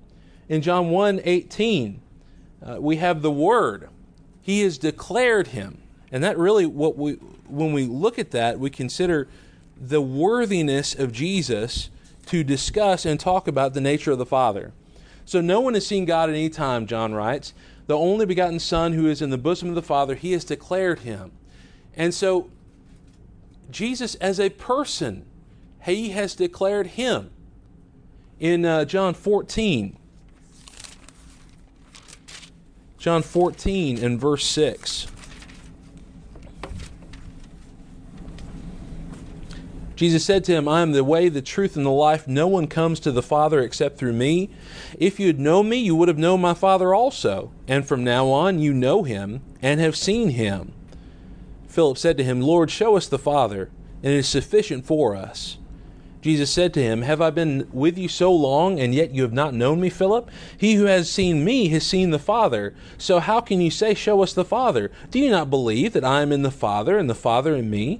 In 0.50 0.62
John 0.62 0.89
1 0.89 1.22
18, 1.24 2.01
uh, 2.62 2.77
we 2.82 2.98
have 2.98 3.22
the 3.22 3.32
Word. 3.32 3.89
He 4.41 4.62
has 4.62 4.77
declared 4.77 5.48
him 5.48 5.82
And 6.11 6.23
that 6.23 6.37
really, 6.37 6.65
what 6.65 6.97
we, 6.97 7.13
when 7.47 7.73
we 7.73 7.85
look 7.85 8.17
at 8.17 8.31
that, 8.31 8.59
we 8.59 8.69
consider 8.69 9.27
the 9.79 10.01
worthiness 10.01 10.95
of 10.95 11.11
Jesus 11.11 11.89
to 12.27 12.43
discuss 12.43 13.05
and 13.05 13.19
talk 13.19 13.47
about 13.47 13.73
the 13.73 13.81
nature 13.81 14.11
of 14.11 14.17
the 14.17 14.25
Father. 14.25 14.71
So 15.25 15.41
no 15.41 15.59
one 15.59 15.75
has 15.75 15.85
seen 15.85 16.05
God 16.05 16.29
at 16.29 16.35
any 16.35 16.49
time, 16.49 16.87
John 16.87 17.13
writes. 17.13 17.53
The 17.87 17.97
only 17.97 18.25
begotten 18.25 18.59
Son 18.59 18.93
who 18.93 19.07
is 19.07 19.21
in 19.21 19.29
the 19.29 19.37
bosom 19.37 19.69
of 19.69 19.75
the 19.75 19.81
Father, 19.81 20.15
he 20.15 20.31
has 20.33 20.43
declared 20.43 20.99
him. 20.99 21.31
And 21.95 22.13
so 22.13 22.49
Jesus 23.71 24.15
as 24.15 24.39
a 24.39 24.49
person, 24.49 25.25
he 25.83 26.09
has 26.09 26.35
declared 26.35 26.87
him. 26.87 27.31
In 28.39 28.63
uh, 28.63 28.85
John 28.85 29.13
14, 29.13 29.97
John 32.97 33.21
14 33.21 34.03
and 34.03 34.19
verse 34.19 34.45
6. 34.45 35.07
Jesus 40.00 40.24
said 40.24 40.46
to 40.46 40.53
him, 40.53 40.65
I 40.65 40.82
am 40.82 40.94
the 40.94 41.03
way, 41.03 41.27
the 41.27 41.41
truth, 41.41 41.75
and 41.75 41.86
the 41.86 41.89
life. 41.89 42.25
No 42.25 42.48
one 42.48 42.68
comes 42.68 43.01
to 43.01 43.12
the 43.12 43.22
Father 43.22 43.60
except 43.60 43.98
through 43.98 44.13
me. 44.13 44.50
If 44.98 45.20
you 45.20 45.27
had 45.27 45.41
known 45.41 45.68
me, 45.68 45.75
you 45.75 45.94
would 45.94 46.08
have 46.08 46.18
known 46.18 46.39
my 46.39 46.53
Father 46.53 46.96
also. 46.96 47.51
And 47.68 47.86
from 47.86 48.06
now 48.06 48.29
on, 48.29 48.60
you 48.60 48.74
know 48.74 49.03
him 49.03 49.41
and 49.62 49.82
have 49.82 49.98
seen 49.98 50.29
him. 50.29 50.72
Philip 51.68 51.98
said 51.98 52.15
to 52.15 52.24
him, 52.24 52.39
Lord, 52.39 52.72
show 52.72 52.96
us 52.96 53.10
the 53.10 53.20
Father, 53.20 53.72
and 54.01 54.13
it 54.13 54.20
is 54.20 54.29
sufficient 54.29 54.86
for 54.86 55.18
us. 55.18 55.58
Jesus 56.22 56.50
said 56.50 56.74
to 56.75 56.82
him, 56.82 57.01
Have 57.01 57.20
I 57.20 57.29
been 57.29 57.68
with 57.74 57.98
you 57.98 58.08
so 58.08 58.32
long, 58.32 58.79
and 58.79 58.96
yet 58.96 59.13
you 59.13 59.24
have 59.24 59.34
not 59.34 59.53
known 59.53 59.82
me, 59.82 59.89
Philip? 59.89 60.32
He 60.58 60.75
who 60.75 60.86
has 60.86 61.12
seen 61.12 61.44
me 61.44 61.68
has 61.72 61.86
seen 61.86 62.12
the 62.12 62.20
Father. 62.20 62.74
So 62.98 63.20
how 63.20 63.41
can 63.41 63.60
you 63.60 63.70
say, 63.70 63.96
Show 63.96 64.24
us 64.24 64.32
the 64.32 64.46
Father? 64.46 64.91
Do 65.12 65.20
you 65.20 65.29
not 65.29 65.50
believe 65.50 65.91
that 65.91 66.06
I 66.06 66.22
am 66.22 66.32
in 66.32 66.44
the 66.44 66.51
Father, 66.51 66.98
and 66.98 67.10
the 67.10 67.15
Father 67.15 67.53
in 67.53 67.70
me? 67.70 68.00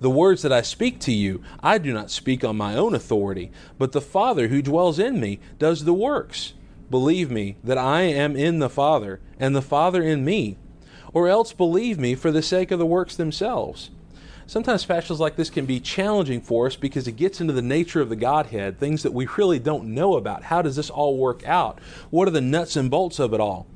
The 0.00 0.10
words 0.10 0.42
that 0.42 0.52
I 0.52 0.62
speak 0.62 1.00
to 1.00 1.12
you, 1.12 1.42
I 1.60 1.78
do 1.78 1.92
not 1.92 2.10
speak 2.10 2.44
on 2.44 2.56
my 2.56 2.76
own 2.76 2.94
authority, 2.94 3.50
but 3.78 3.92
the 3.92 4.00
Father 4.00 4.48
who 4.48 4.60
dwells 4.60 4.98
in 4.98 5.20
me 5.20 5.40
does 5.58 5.84
the 5.84 5.94
works. 5.94 6.52
Believe 6.90 7.30
me 7.30 7.56
that 7.64 7.78
I 7.78 8.02
am 8.02 8.36
in 8.36 8.58
the 8.58 8.68
Father, 8.68 9.20
and 9.40 9.56
the 9.56 9.62
Father 9.62 10.02
in 10.02 10.24
me. 10.24 10.56
Or 11.12 11.28
else 11.28 11.52
believe 11.52 11.98
me 11.98 12.14
for 12.14 12.30
the 12.30 12.42
sake 12.42 12.70
of 12.70 12.78
the 12.78 12.86
works 12.86 13.16
themselves. 13.16 13.90
Sometimes 14.46 14.84
passages 14.84 15.18
like 15.18 15.34
this 15.34 15.50
can 15.50 15.66
be 15.66 15.80
challenging 15.80 16.40
for 16.40 16.66
us 16.66 16.76
because 16.76 17.08
it 17.08 17.12
gets 17.12 17.40
into 17.40 17.52
the 17.52 17.62
nature 17.62 18.00
of 18.00 18.08
the 18.08 18.16
Godhead, 18.16 18.78
things 18.78 19.02
that 19.02 19.12
we 19.12 19.26
really 19.36 19.58
don't 19.58 19.92
know 19.92 20.16
about. 20.16 20.44
How 20.44 20.62
does 20.62 20.76
this 20.76 20.90
all 20.90 21.16
work 21.16 21.44
out? 21.44 21.80
What 22.10 22.28
are 22.28 22.32
the 22.32 22.40
nuts 22.40 22.76
and 22.76 22.88
bolts 22.88 23.18
of 23.18 23.34
it 23.34 23.40
all? 23.40 23.66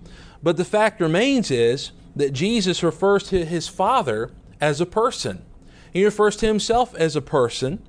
But 0.42 0.56
the 0.56 0.64
fact 0.64 1.00
remains 1.00 1.50
is 1.50 1.90
that 2.14 2.32
Jesus 2.32 2.84
refers 2.84 3.24
to 3.24 3.44
his 3.44 3.66
Father 3.66 4.30
as 4.60 4.80
a 4.80 4.86
person. 4.86 5.44
He 5.92 6.04
refers 6.04 6.36
to 6.36 6.46
himself 6.46 6.94
as 6.94 7.16
a 7.16 7.20
person, 7.20 7.82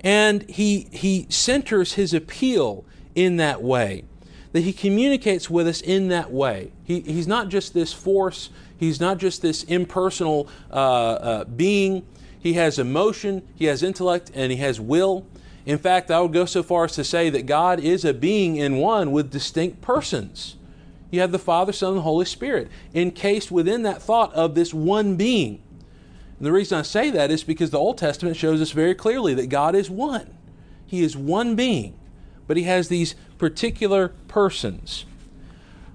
and 0.00 0.48
he, 0.50 0.88
he 0.90 1.26
centers 1.28 1.94
his 1.94 2.12
appeal 2.12 2.84
in 3.14 3.36
that 3.36 3.62
way, 3.62 4.04
that 4.52 4.60
he 4.60 4.72
communicates 4.72 5.48
with 5.48 5.68
us 5.68 5.80
in 5.80 6.08
that 6.08 6.32
way. 6.32 6.72
He, 6.84 7.00
he's 7.00 7.28
not 7.28 7.48
just 7.48 7.74
this 7.74 7.92
force, 7.92 8.50
he's 8.76 9.00
not 9.00 9.18
just 9.18 9.42
this 9.42 9.62
impersonal 9.64 10.48
uh, 10.70 10.74
uh, 10.74 11.44
being. 11.44 12.06
He 12.40 12.54
has 12.54 12.80
emotion, 12.80 13.46
he 13.54 13.66
has 13.66 13.84
intellect, 13.84 14.32
and 14.34 14.50
he 14.50 14.58
has 14.58 14.80
will. 14.80 15.24
In 15.64 15.78
fact, 15.78 16.10
I 16.10 16.20
would 16.20 16.32
go 16.32 16.44
so 16.44 16.64
far 16.64 16.84
as 16.84 16.92
to 16.96 17.04
say 17.04 17.30
that 17.30 17.46
God 17.46 17.78
is 17.78 18.04
a 18.04 18.12
being 18.12 18.56
in 18.56 18.78
one 18.78 19.12
with 19.12 19.30
distinct 19.30 19.80
persons. 19.80 20.56
You 21.12 21.20
have 21.20 21.30
the 21.30 21.38
Father, 21.38 21.72
Son, 21.72 21.92
and 21.92 22.02
Holy 22.02 22.24
Spirit 22.24 22.68
encased 22.94 23.52
within 23.52 23.82
that 23.82 24.02
thought 24.02 24.34
of 24.34 24.56
this 24.56 24.74
one 24.74 25.14
being. 25.14 25.62
And 26.42 26.48
the 26.48 26.52
reason 26.52 26.76
I 26.76 26.82
say 26.82 27.08
that 27.12 27.30
is 27.30 27.44
because 27.44 27.70
the 27.70 27.78
Old 27.78 27.98
Testament 27.98 28.36
shows 28.36 28.60
us 28.60 28.72
very 28.72 28.96
clearly 28.96 29.32
that 29.34 29.46
God 29.46 29.76
is 29.76 29.88
one. 29.88 30.36
He 30.84 31.04
is 31.04 31.16
one 31.16 31.54
being, 31.54 31.96
but 32.48 32.56
He 32.56 32.64
has 32.64 32.88
these 32.88 33.14
particular 33.38 34.08
persons. 34.26 35.04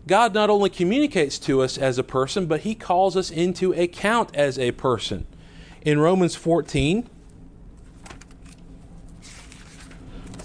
God 0.08 0.34
not 0.34 0.50
only 0.50 0.70
communicates 0.70 1.38
to 1.40 1.62
us 1.62 1.78
as 1.78 1.98
a 1.98 2.04
person, 2.04 2.46
but 2.46 2.62
He 2.62 2.76
calls 2.76 3.18
us 3.18 3.30
into 3.30 3.74
account 3.74 4.34
as 4.38 4.58
a 4.58 4.72
person. 4.72 5.28
In 5.82 6.00
Romans 6.00 6.36
14, 6.36 7.10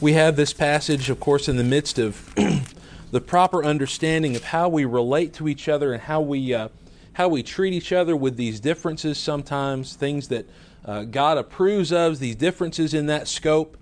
we 0.00 0.14
have 0.14 0.34
this 0.34 0.52
passage, 0.52 1.10
of 1.10 1.20
course, 1.20 1.48
in 1.48 1.58
the 1.58 1.62
midst 1.62 2.00
of 2.00 2.34
the 3.12 3.20
proper 3.20 3.64
understanding 3.64 4.34
of 4.34 4.42
how 4.42 4.68
we 4.68 4.84
relate 4.84 5.32
to 5.34 5.46
each 5.46 5.68
other 5.68 5.92
and 5.92 6.02
how 6.02 6.20
we. 6.20 6.52
Uh, 6.52 6.70
how 7.14 7.28
we 7.28 7.42
treat 7.42 7.72
each 7.72 7.92
other 7.92 8.16
with 8.16 8.36
these 8.36 8.60
differences 8.60 9.18
sometimes, 9.18 9.94
things 9.94 10.28
that 10.28 10.48
uh, 10.84 11.04
God 11.04 11.38
approves 11.38 11.92
of, 11.92 12.18
these 12.18 12.36
differences 12.36 12.94
in 12.94 13.06
that 13.06 13.28
scope. 13.28 13.76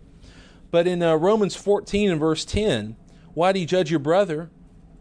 But 0.71 0.87
in 0.87 1.03
uh, 1.03 1.17
Romans 1.17 1.57
14 1.57 2.11
and 2.11 2.21
verse 2.21 2.45
10, 2.45 2.97
why 3.35 3.53
do 3.53 3.61
you 3.61 3.67
judge 3.67 3.91
your 3.91 4.01
brother? 4.01 4.51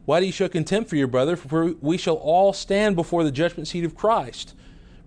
Why 0.05 0.19
do 0.19 0.25
you 0.25 0.31
show 0.31 0.47
contempt 0.47 0.89
for 0.89 0.95
your 0.95 1.07
brother? 1.07 1.35
For 1.35 1.73
we 1.81 1.97
shall 1.97 2.15
all 2.15 2.53
stand 2.53 2.95
before 2.95 3.23
the 3.23 3.31
judgment 3.31 3.67
seat 3.67 3.83
of 3.83 3.95
Christ. 3.95 4.55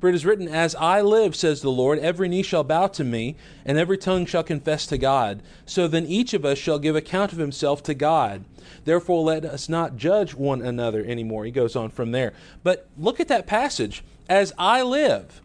For 0.02 0.08
it 0.08 0.16
is 0.16 0.26
written, 0.26 0.48
As 0.48 0.74
I 0.74 1.00
live, 1.00 1.36
says 1.36 1.62
the 1.62 1.70
Lord, 1.70 2.00
every 2.00 2.28
knee 2.28 2.42
shall 2.42 2.64
bow 2.64 2.88
to 2.88 3.04
me, 3.04 3.36
and 3.64 3.78
every 3.78 3.96
tongue 3.96 4.26
shall 4.26 4.42
confess 4.42 4.84
to 4.86 4.98
God. 4.98 5.44
So 5.64 5.86
then 5.86 6.06
each 6.06 6.34
of 6.34 6.44
us 6.44 6.58
shall 6.58 6.80
give 6.80 6.96
account 6.96 7.32
of 7.32 7.38
himself 7.38 7.84
to 7.84 7.94
God. 7.94 8.44
Therefore, 8.84 9.22
let 9.22 9.44
us 9.44 9.68
not 9.68 9.96
judge 9.96 10.34
one 10.34 10.60
another 10.60 11.04
anymore. 11.04 11.44
He 11.44 11.52
goes 11.52 11.76
on 11.76 11.88
from 11.88 12.10
there. 12.10 12.32
But 12.64 12.88
look 12.98 13.20
at 13.20 13.28
that 13.28 13.46
passage. 13.46 14.02
As 14.28 14.52
I 14.58 14.82
live, 14.82 15.40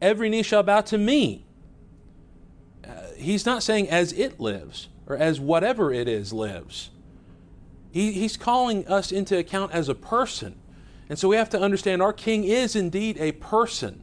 every 0.00 0.30
knee 0.30 0.42
shall 0.42 0.62
bow 0.62 0.80
to 0.80 0.96
me. 0.96 1.44
Uh, 2.88 3.08
he's 3.14 3.44
not 3.44 3.62
saying 3.62 3.90
as 3.90 4.14
it 4.14 4.40
lives, 4.40 4.88
or 5.06 5.18
as 5.18 5.38
whatever 5.38 5.92
it 5.92 6.08
is 6.08 6.32
lives. 6.32 6.88
He, 7.90 8.12
he's 8.12 8.38
calling 8.38 8.88
us 8.88 9.12
into 9.12 9.36
account 9.36 9.72
as 9.72 9.90
a 9.90 9.94
person. 9.94 10.58
And 11.08 11.18
so 11.18 11.28
we 11.28 11.36
have 11.36 11.50
to 11.50 11.60
understand 11.60 12.02
our 12.02 12.12
king 12.12 12.44
is 12.44 12.76
indeed 12.76 13.16
a 13.18 13.32
person. 13.32 14.02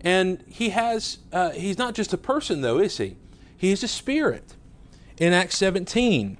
And 0.00 0.42
he 0.48 0.70
has, 0.70 1.18
uh, 1.32 1.50
he's 1.50 1.78
not 1.78 1.94
just 1.94 2.12
a 2.12 2.18
person, 2.18 2.60
though, 2.60 2.78
is 2.78 2.98
he? 2.98 3.16
He's 3.56 3.82
a 3.82 3.88
spirit. 3.88 4.54
In 5.18 5.32
Acts 5.32 5.56
17, 5.56 6.36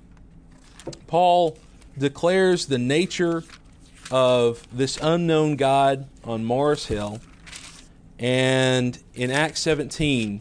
Paul 1.07 1.59
declares 1.97 2.67
the 2.67 2.79
nature 2.79 3.45
of 4.11 4.67
this 4.71 4.99
unknown 5.01 5.57
God 5.57 6.09
on 6.25 6.45
Mars 6.45 6.87
Hill. 6.87 7.21
And 8.19 8.99
in 9.15 9.31
Acts 9.31 9.61
17, 9.61 10.41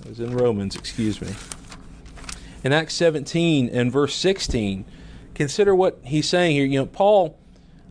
it 0.00 0.08
was 0.08 0.20
in 0.20 0.36
Romans, 0.36 0.76
excuse 0.76 1.20
me. 1.20 1.34
In 2.64 2.72
Acts 2.72 2.94
17 2.94 3.68
and 3.70 3.90
verse 3.90 4.14
16, 4.14 4.84
consider 5.38 5.72
what 5.72 6.00
he's 6.02 6.28
saying 6.28 6.56
here. 6.56 6.66
You 6.66 6.80
know, 6.80 6.86
Paul, 6.86 7.38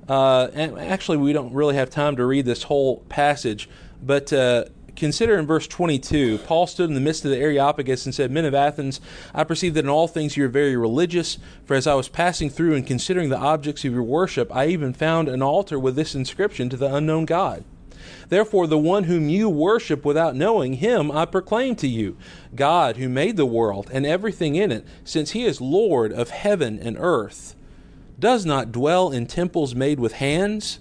uh, 0.10 0.50
actually, 0.54 1.16
we 1.16 1.32
don't 1.32 1.54
really 1.54 1.76
have 1.76 1.90
time 1.90 2.18
to 2.18 2.26
read 2.26 2.46
this 2.46 2.64
whole 2.64 2.98
passage, 3.08 3.70
but 4.04 4.34
uh, 4.34 4.66
consider 4.98 5.40
in 5.40 5.48
verse 5.48 5.66
22 5.66 6.40
Paul 6.40 6.68
stood 6.68 6.90
in 6.90 6.94
the 6.94 7.00
midst 7.00 7.24
of 7.24 7.32
the 7.32 7.38
Areopagus 7.38 8.06
and 8.06 8.14
said, 8.14 8.32
Men 8.32 8.44
of 8.44 8.54
Athens, 8.54 9.00
I 9.34 9.46
perceive 9.46 9.76
that 9.76 9.86
in 9.86 9.90
all 9.90 10.10
things 10.10 10.36
you 10.36 10.44
are 10.44 10.50
very 10.50 10.76
religious. 10.76 11.38
For 11.64 11.76
as 11.76 11.88
I 11.88 11.94
was 11.94 12.10
passing 12.10 12.50
through 12.50 12.76
and 12.76 12.86
considering 12.86 13.30
the 13.30 13.38
objects 13.38 13.86
of 13.86 13.94
your 13.94 14.04
worship, 14.04 14.54
I 14.54 14.68
even 14.68 14.92
found 14.92 15.30
an 15.30 15.42
altar 15.42 15.80
with 15.80 15.96
this 15.96 16.16
inscription 16.16 16.68
to 16.68 16.76
the 16.76 16.94
unknown 16.94 17.24
God. 17.24 17.64
Therefore, 18.30 18.68
the 18.68 18.78
one 18.78 19.06
whom 19.06 19.30
you 19.30 19.50
worship 19.50 20.06
without 20.06 20.36
knowing, 20.36 20.74
him 20.74 21.12
I 21.12 21.26
proclaim 21.26 21.76
to 21.78 21.88
you 21.88 22.18
God, 22.56 22.98
who 22.98 23.10
made 23.10 23.38
the 23.38 23.46
world 23.46 23.90
and 23.92 24.06
everything 24.06 24.56
in 24.56 24.72
it, 24.72 24.86
since 25.04 25.32
he 25.32 25.46
is 25.46 25.62
Lord 25.62 26.12
of 26.12 26.30
heaven 26.30 26.80
and 26.80 26.98
earth, 27.00 27.56
does 28.20 28.46
not 28.46 28.72
dwell 28.72 29.12
in 29.12 29.28
temples 29.28 29.76
made 29.76 30.00
with 30.00 30.14
hands 30.14 30.80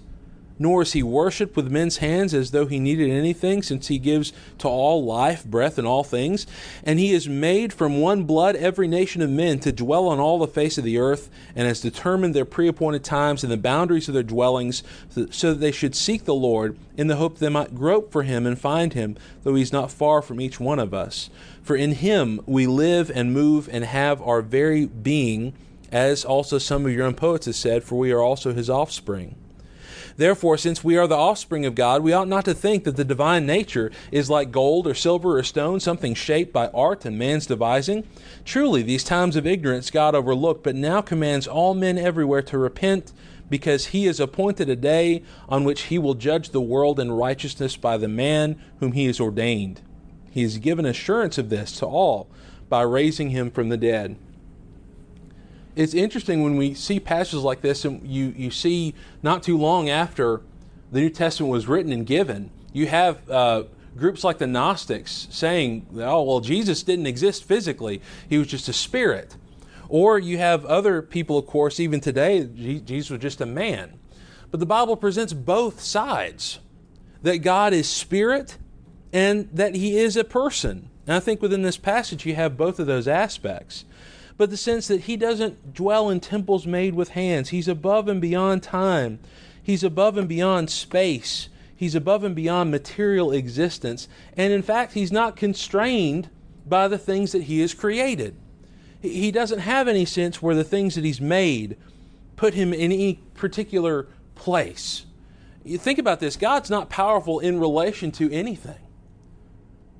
nor 0.59 0.81
is 0.81 0.93
he 0.93 1.03
worshipped 1.03 1.55
with 1.55 1.71
men's 1.71 1.97
hands 1.97 2.33
as 2.33 2.51
though 2.51 2.65
he 2.65 2.79
needed 2.79 3.09
anything, 3.09 3.61
since 3.61 3.87
he 3.87 3.97
gives 3.97 4.33
to 4.57 4.67
all 4.67 5.03
life, 5.03 5.45
breath, 5.45 5.77
and 5.77 5.87
all 5.87 6.03
things. 6.03 6.47
And 6.83 6.99
he 6.99 7.13
has 7.13 7.27
made 7.27 7.73
from 7.73 7.99
one 7.99 8.23
blood 8.23 8.55
every 8.55 8.87
nation 8.87 9.21
of 9.21 9.29
men 9.29 9.59
to 9.59 9.71
dwell 9.71 10.07
on 10.07 10.19
all 10.19 10.39
the 10.39 10.47
face 10.47 10.77
of 10.77 10.83
the 10.83 10.97
earth, 10.97 11.29
and 11.55 11.67
has 11.67 11.81
determined 11.81 12.33
their 12.33 12.45
preappointed 12.45 13.03
times 13.03 13.43
and 13.43 13.51
the 13.51 13.57
boundaries 13.57 14.07
of 14.07 14.13
their 14.13 14.23
dwellings, 14.23 14.83
so 15.31 15.53
that 15.53 15.59
they 15.59 15.71
should 15.71 15.95
seek 15.95 16.25
the 16.25 16.33
Lord 16.33 16.77
in 16.95 17.07
the 17.07 17.17
hope 17.17 17.35
that 17.35 17.45
they 17.45 17.49
might 17.49 17.75
grope 17.75 18.11
for 18.11 18.23
him 18.23 18.45
and 18.45 18.59
find 18.59 18.93
him, 18.93 19.15
though 19.43 19.55
he 19.55 19.61
is 19.61 19.73
not 19.73 19.91
far 19.91 20.21
from 20.21 20.41
each 20.41 20.59
one 20.59 20.79
of 20.79 20.93
us. 20.93 21.29
For 21.61 21.75
in 21.75 21.93
him 21.93 22.41
we 22.45 22.65
live 22.65 23.11
and 23.13 23.33
move 23.33 23.69
and 23.71 23.83
have 23.83 24.21
our 24.21 24.41
very 24.41 24.85
being, 24.85 25.53
as 25.91 26.25
also 26.25 26.57
some 26.57 26.85
of 26.85 26.91
your 26.91 27.05
own 27.05 27.13
poets 27.13 27.45
have 27.45 27.55
said, 27.55 27.83
for 27.83 27.97
we 27.97 28.11
are 28.11 28.21
also 28.21 28.53
his 28.53 28.69
offspring. 28.69 29.35
Therefore, 30.17 30.57
since 30.57 30.83
we 30.83 30.97
are 30.97 31.07
the 31.07 31.15
offspring 31.15 31.65
of 31.65 31.75
God, 31.75 32.01
we 32.01 32.11
ought 32.11 32.27
not 32.27 32.43
to 32.45 32.55
think 32.55 32.83
that 32.83 32.95
the 32.95 33.05
divine 33.05 33.45
nature 33.45 33.91
is 34.11 34.29
like 34.29 34.51
gold 34.51 34.87
or 34.87 34.95
silver 34.95 35.37
or 35.37 35.43
stone, 35.43 35.79
something 35.79 36.15
shaped 36.15 36.51
by 36.51 36.69
art 36.69 37.05
and 37.05 37.19
man's 37.19 37.45
devising. 37.45 38.03
Truly, 38.43 38.81
these 38.81 39.03
times 39.03 39.35
of 39.35 39.45
ignorance 39.45 39.91
God 39.91 40.15
overlooked, 40.15 40.63
but 40.63 40.75
now 40.75 41.01
commands 41.01 41.47
all 41.47 41.75
men 41.75 41.99
everywhere 41.99 42.41
to 42.41 42.57
repent 42.57 43.13
because 43.49 43.87
he 43.87 44.05
has 44.05 44.19
appointed 44.19 44.69
a 44.69 44.75
day 44.75 45.21
on 45.47 45.63
which 45.63 45.83
he 45.83 45.99
will 45.99 46.15
judge 46.15 46.49
the 46.49 46.61
world 46.61 46.99
in 46.99 47.11
righteousness 47.11 47.77
by 47.77 47.95
the 47.97 48.07
man 48.07 48.59
whom 48.79 48.93
he 48.93 49.05
has 49.05 49.19
ordained. 49.19 49.81
He 50.31 50.41
has 50.41 50.57
given 50.57 50.85
assurance 50.85 51.37
of 51.37 51.49
this 51.49 51.77
to 51.79 51.85
all 51.85 52.27
by 52.69 52.81
raising 52.81 53.29
him 53.29 53.49
from 53.51 53.69
the 53.69 53.77
dead. 53.77 54.17
It's 55.77 55.93
interesting 55.93 56.41
when 56.41 56.57
we 56.57 56.73
see 56.73 56.99
passages 56.99 57.43
like 57.43 57.61
this, 57.61 57.85
and 57.85 58.05
you, 58.05 58.33
you 58.35 58.49
see 58.49 58.95
not 59.21 59.43
too 59.43 59.59
long 59.59 59.89
after 59.89 60.41
the 60.91 61.01
New 61.01 61.11
Testament 61.11 61.51
was 61.51 61.67
written 61.67 61.91
and 61.91 62.03
given, 62.03 62.49
you 62.73 62.87
have 62.87 63.29
uh, 63.29 63.65
groups 63.95 64.23
like 64.23 64.39
the 64.39 64.47
Gnostics 64.47 65.27
saying, 65.29 65.85
oh, 65.97 66.23
well, 66.23 66.39
Jesus 66.39 66.81
didn't 66.81 67.05
exist 67.05 67.43
physically, 67.43 68.01
he 68.27 68.39
was 68.39 68.47
just 68.47 68.67
a 68.67 68.73
spirit. 68.73 69.37
Or 69.87 70.17
you 70.17 70.39
have 70.39 70.65
other 70.65 71.03
people, 71.03 71.37
of 71.37 71.45
course, 71.45 71.79
even 71.79 71.99
today, 71.99 72.43
Jesus 72.83 73.11
was 73.11 73.21
just 73.21 73.39
a 73.39 73.45
man. 73.45 73.99
But 74.49 74.59
the 74.59 74.65
Bible 74.65 74.97
presents 74.97 75.31
both 75.31 75.79
sides 75.79 76.57
that 77.21 77.39
God 77.39 77.73
is 77.73 77.87
spirit 77.87 78.57
and 79.13 79.47
that 79.53 79.75
he 79.75 79.99
is 79.99 80.17
a 80.17 80.23
person. 80.23 80.89
And 81.05 81.15
I 81.15 81.19
think 81.19 81.39
within 81.39 81.61
this 81.61 81.77
passage 81.77 82.25
you 82.25 82.33
have 82.33 82.57
both 82.57 82.79
of 82.79 82.87
those 82.87 83.07
aspects. 83.07 83.85
But 84.37 84.49
the 84.49 84.57
sense 84.57 84.87
that 84.87 85.01
he 85.01 85.17
doesn't 85.17 85.73
dwell 85.73 86.09
in 86.09 86.19
temples 86.19 86.67
made 86.67 86.93
with 86.93 87.09
hands, 87.09 87.49
he's 87.49 87.67
above 87.67 88.07
and 88.07 88.21
beyond 88.21 88.63
time, 88.63 89.19
he's 89.61 89.83
above 89.83 90.17
and 90.17 90.27
beyond 90.27 90.69
space, 90.69 91.49
he's 91.75 91.95
above 91.95 92.23
and 92.23 92.35
beyond 92.35 92.71
material 92.71 93.31
existence. 93.31 94.07
And 94.35 94.53
in 94.53 94.61
fact, 94.61 94.93
he's 94.93 95.11
not 95.11 95.35
constrained 95.35 96.29
by 96.65 96.87
the 96.87 96.97
things 96.97 97.31
that 97.31 97.43
he 97.43 97.61
has 97.61 97.73
created 97.73 98.35
he 99.01 99.31
doesn't 99.31 99.59
have 99.59 99.87
any 99.87 100.05
sense 100.05 100.41
where 100.41 100.55
the 100.55 100.63
things 100.63 100.95
that 100.95 101.03
he's 101.03 101.21
made 101.21 101.77
put 102.35 102.53
him 102.53 102.73
in 102.73 102.91
any 102.91 103.15
particular 103.35 104.07
place. 104.35 105.05
You 105.63 105.77
think 105.77 105.99
about 105.99 106.19
this 106.19 106.35
God's 106.35 106.69
not 106.69 106.89
powerful 106.89 107.39
in 107.39 107.59
relation 107.59 108.11
to 108.13 108.31
anything. 108.31 108.75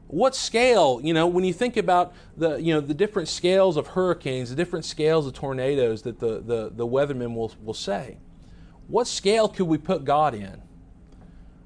What 0.08 0.36
scale, 0.36 1.02
you 1.04 1.14
know, 1.14 1.28
when 1.28 1.44
you 1.44 1.54
think 1.54 1.76
about 1.76 2.14
the, 2.38 2.58
you 2.58 2.74
know, 2.74 2.80
the 2.80 2.94
different 2.94 3.28
scales 3.28 3.76
of 3.76 3.88
hurricanes, 3.88 4.50
the 4.50 4.56
different 4.56 4.86
scales 4.86 5.28
of 5.28 5.34
tornadoes 5.34 6.04
that 6.04 6.20
the, 6.20 6.40
the, 6.40 6.72
the 6.74 6.88
weathermen 6.88 7.36
will, 7.36 7.52
will 7.62 7.74
say, 7.74 8.18
what 8.88 9.06
scale 9.06 9.50
could 9.50 9.68
we 9.68 9.78
put 9.78 10.06
God 10.06 10.34
in? 10.34 10.62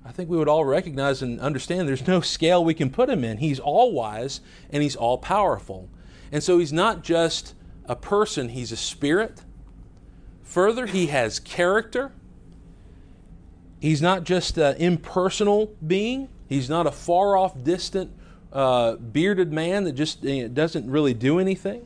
I 0.04 0.12
think 0.12 0.30
we 0.30 0.38
would 0.38 0.48
all 0.48 0.66
recognize 0.66 1.22
and 1.22 1.40
understand 1.40 1.88
there's 1.88 2.08
no 2.08 2.22
scale 2.22 2.66
we 2.66 2.74
can 2.74 2.90
put 2.90 3.10
him 3.10 3.24
in. 3.24 3.38
He's 3.38 3.60
all 3.60 3.92
wise 3.92 4.42
and 4.72 4.82
he's 4.82 4.96
all 4.96 5.20
powerful. 5.20 5.88
And 6.32 6.42
so 6.42 6.58
he's 6.58 6.74
not 6.74 7.04
just 7.04 7.54
a 7.86 7.96
person, 7.96 8.50
he's 8.50 8.72
a 8.72 8.78
spirit. 8.78 9.44
Further, 10.42 10.88
he 10.88 11.08
has 11.08 11.40
character. 11.40 12.12
He's 13.80 14.02
not 14.02 14.24
just 14.24 14.58
an 14.58 14.78
impersonal 14.78 15.76
being, 15.86 16.30
he's 16.48 16.70
not 16.70 16.88
a 16.88 16.92
far 16.92 17.38
off, 17.38 17.64
distant, 17.64 18.12
uh, 18.52 18.96
bearded 18.96 19.52
man 19.52 19.84
that 19.86 19.94
just 19.94 20.24
you 20.24 20.44
know, 20.44 20.48
doesn't 20.48 20.90
really 20.90 21.14
do 21.14 21.40
anything. 21.40 21.86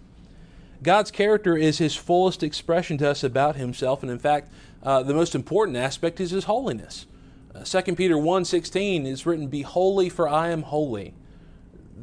God's 0.83 1.11
character 1.11 1.57
is 1.57 1.77
his 1.77 1.95
fullest 1.95 2.43
expression 2.43 2.97
to 2.99 3.09
us 3.09 3.23
about 3.23 3.55
himself, 3.55 4.03
and 4.03 4.11
in 4.11 4.19
fact, 4.19 4.51
uh, 4.83 5.01
the 5.03 5.13
most 5.13 5.33
important 5.33 5.77
aspect 5.77 6.19
is 6.19 6.31
his 6.31 6.43
holiness. 6.43 7.07
Uh, 7.53 7.63
2 7.63 7.95
Peter 7.95 8.15
1.16 8.15 9.05
is 9.05 9.25
written, 9.25 9.47
Be 9.47 9.61
holy, 9.61 10.09
for 10.09 10.27
I 10.27 10.49
am 10.49 10.63
holy. 10.63 11.13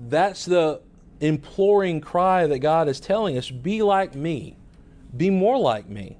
That's 0.08 0.44
the 0.44 0.80
imploring 1.20 2.00
cry 2.00 2.46
that 2.46 2.58
God 2.58 2.88
is 2.88 2.98
telling 2.98 3.38
us, 3.38 3.50
be 3.50 3.82
like 3.82 4.14
me. 4.14 4.56
Be 5.16 5.30
more 5.30 5.58
like 5.58 5.88
me. 5.88 6.18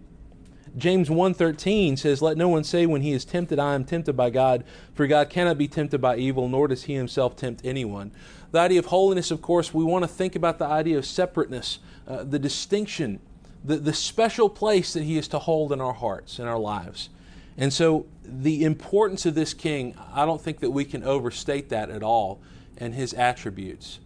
James 0.76 1.10
1:13 1.10 1.96
says, 1.98 2.22
"Let 2.22 2.36
no 2.36 2.48
one 2.48 2.64
say 2.64 2.86
when 2.86 3.02
he 3.02 3.12
is 3.12 3.24
tempted, 3.24 3.58
I 3.58 3.74
am 3.74 3.84
tempted 3.84 4.14
by 4.14 4.30
God, 4.30 4.64
for 4.94 5.06
God 5.06 5.28
cannot 5.28 5.58
be 5.58 5.68
tempted 5.68 6.00
by 6.00 6.16
evil, 6.16 6.48
nor 6.48 6.68
does 6.68 6.84
he 6.84 6.94
himself 6.94 7.36
tempt 7.36 7.60
anyone." 7.64 8.10
The 8.52 8.60
idea 8.60 8.78
of 8.78 8.86
holiness, 8.86 9.30
of 9.30 9.42
course, 9.42 9.74
we 9.74 9.84
want 9.84 10.02
to 10.02 10.08
think 10.08 10.34
about 10.34 10.58
the 10.58 10.66
idea 10.66 10.96
of 10.96 11.04
separateness, 11.04 11.78
uh, 12.08 12.24
the 12.24 12.38
distinction, 12.38 13.20
the, 13.64 13.76
the 13.76 13.92
special 13.92 14.48
place 14.48 14.92
that 14.94 15.02
he 15.02 15.18
is 15.18 15.28
to 15.28 15.38
hold 15.38 15.72
in 15.72 15.80
our 15.80 15.92
hearts, 15.92 16.38
in 16.38 16.46
our 16.46 16.58
lives. 16.58 17.10
And 17.58 17.72
so 17.72 18.06
the 18.24 18.64
importance 18.64 19.26
of 19.26 19.34
this 19.34 19.52
king, 19.52 19.94
I 20.14 20.24
don't 20.24 20.40
think 20.40 20.60
that 20.60 20.70
we 20.70 20.84
can 20.84 21.02
overstate 21.02 21.68
that 21.68 21.90
at 21.90 22.02
all, 22.02 22.40
and 22.78 22.94
his 22.94 23.12
attributes 23.12 23.98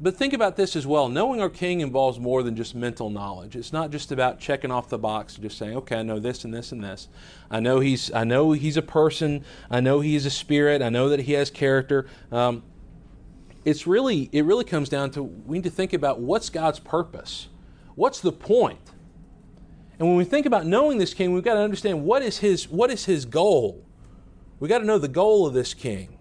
but 0.00 0.16
think 0.16 0.32
about 0.32 0.56
this 0.56 0.76
as 0.76 0.86
well. 0.86 1.08
Knowing 1.08 1.40
our 1.40 1.48
King 1.48 1.80
involves 1.80 2.18
more 2.18 2.42
than 2.42 2.56
just 2.56 2.74
mental 2.74 3.10
knowledge. 3.10 3.56
It's 3.56 3.72
not 3.72 3.90
just 3.90 4.12
about 4.12 4.38
checking 4.38 4.70
off 4.70 4.88
the 4.88 4.98
box 4.98 5.34
and 5.34 5.42
just 5.42 5.58
saying, 5.58 5.76
"Okay, 5.76 5.96
I 5.96 6.02
know 6.02 6.18
this 6.18 6.44
and 6.44 6.52
this 6.52 6.72
and 6.72 6.82
this. 6.82 7.08
I 7.50 7.60
know 7.60 7.80
he's 7.80 8.12
I 8.12 8.24
know 8.24 8.52
he's 8.52 8.76
a 8.76 8.82
person. 8.82 9.44
I 9.70 9.80
know 9.80 10.00
he's 10.00 10.26
a 10.26 10.30
spirit. 10.30 10.82
I 10.82 10.88
know 10.88 11.08
that 11.08 11.20
he 11.20 11.32
has 11.32 11.50
character." 11.50 12.06
Um, 12.32 12.62
it's 13.64 13.86
really 13.86 14.28
it 14.32 14.44
really 14.44 14.64
comes 14.64 14.88
down 14.88 15.10
to 15.12 15.22
we 15.22 15.58
need 15.58 15.64
to 15.64 15.70
think 15.70 15.92
about 15.92 16.20
what's 16.20 16.50
God's 16.50 16.80
purpose. 16.80 17.48
What's 17.94 18.20
the 18.20 18.32
point? 18.32 18.80
And 19.98 20.08
when 20.08 20.16
we 20.16 20.24
think 20.24 20.44
about 20.44 20.66
knowing 20.66 20.98
this 20.98 21.14
king, 21.14 21.32
we've 21.32 21.44
got 21.44 21.54
to 21.54 21.60
understand 21.60 22.04
what 22.04 22.22
is 22.22 22.38
his 22.38 22.68
what 22.68 22.90
is 22.90 23.04
his 23.04 23.24
goal. 23.24 23.84
We've 24.58 24.68
got 24.68 24.78
to 24.78 24.84
know 24.84 24.98
the 24.98 25.08
goal 25.08 25.46
of 25.46 25.54
this 25.54 25.74
king 25.74 26.13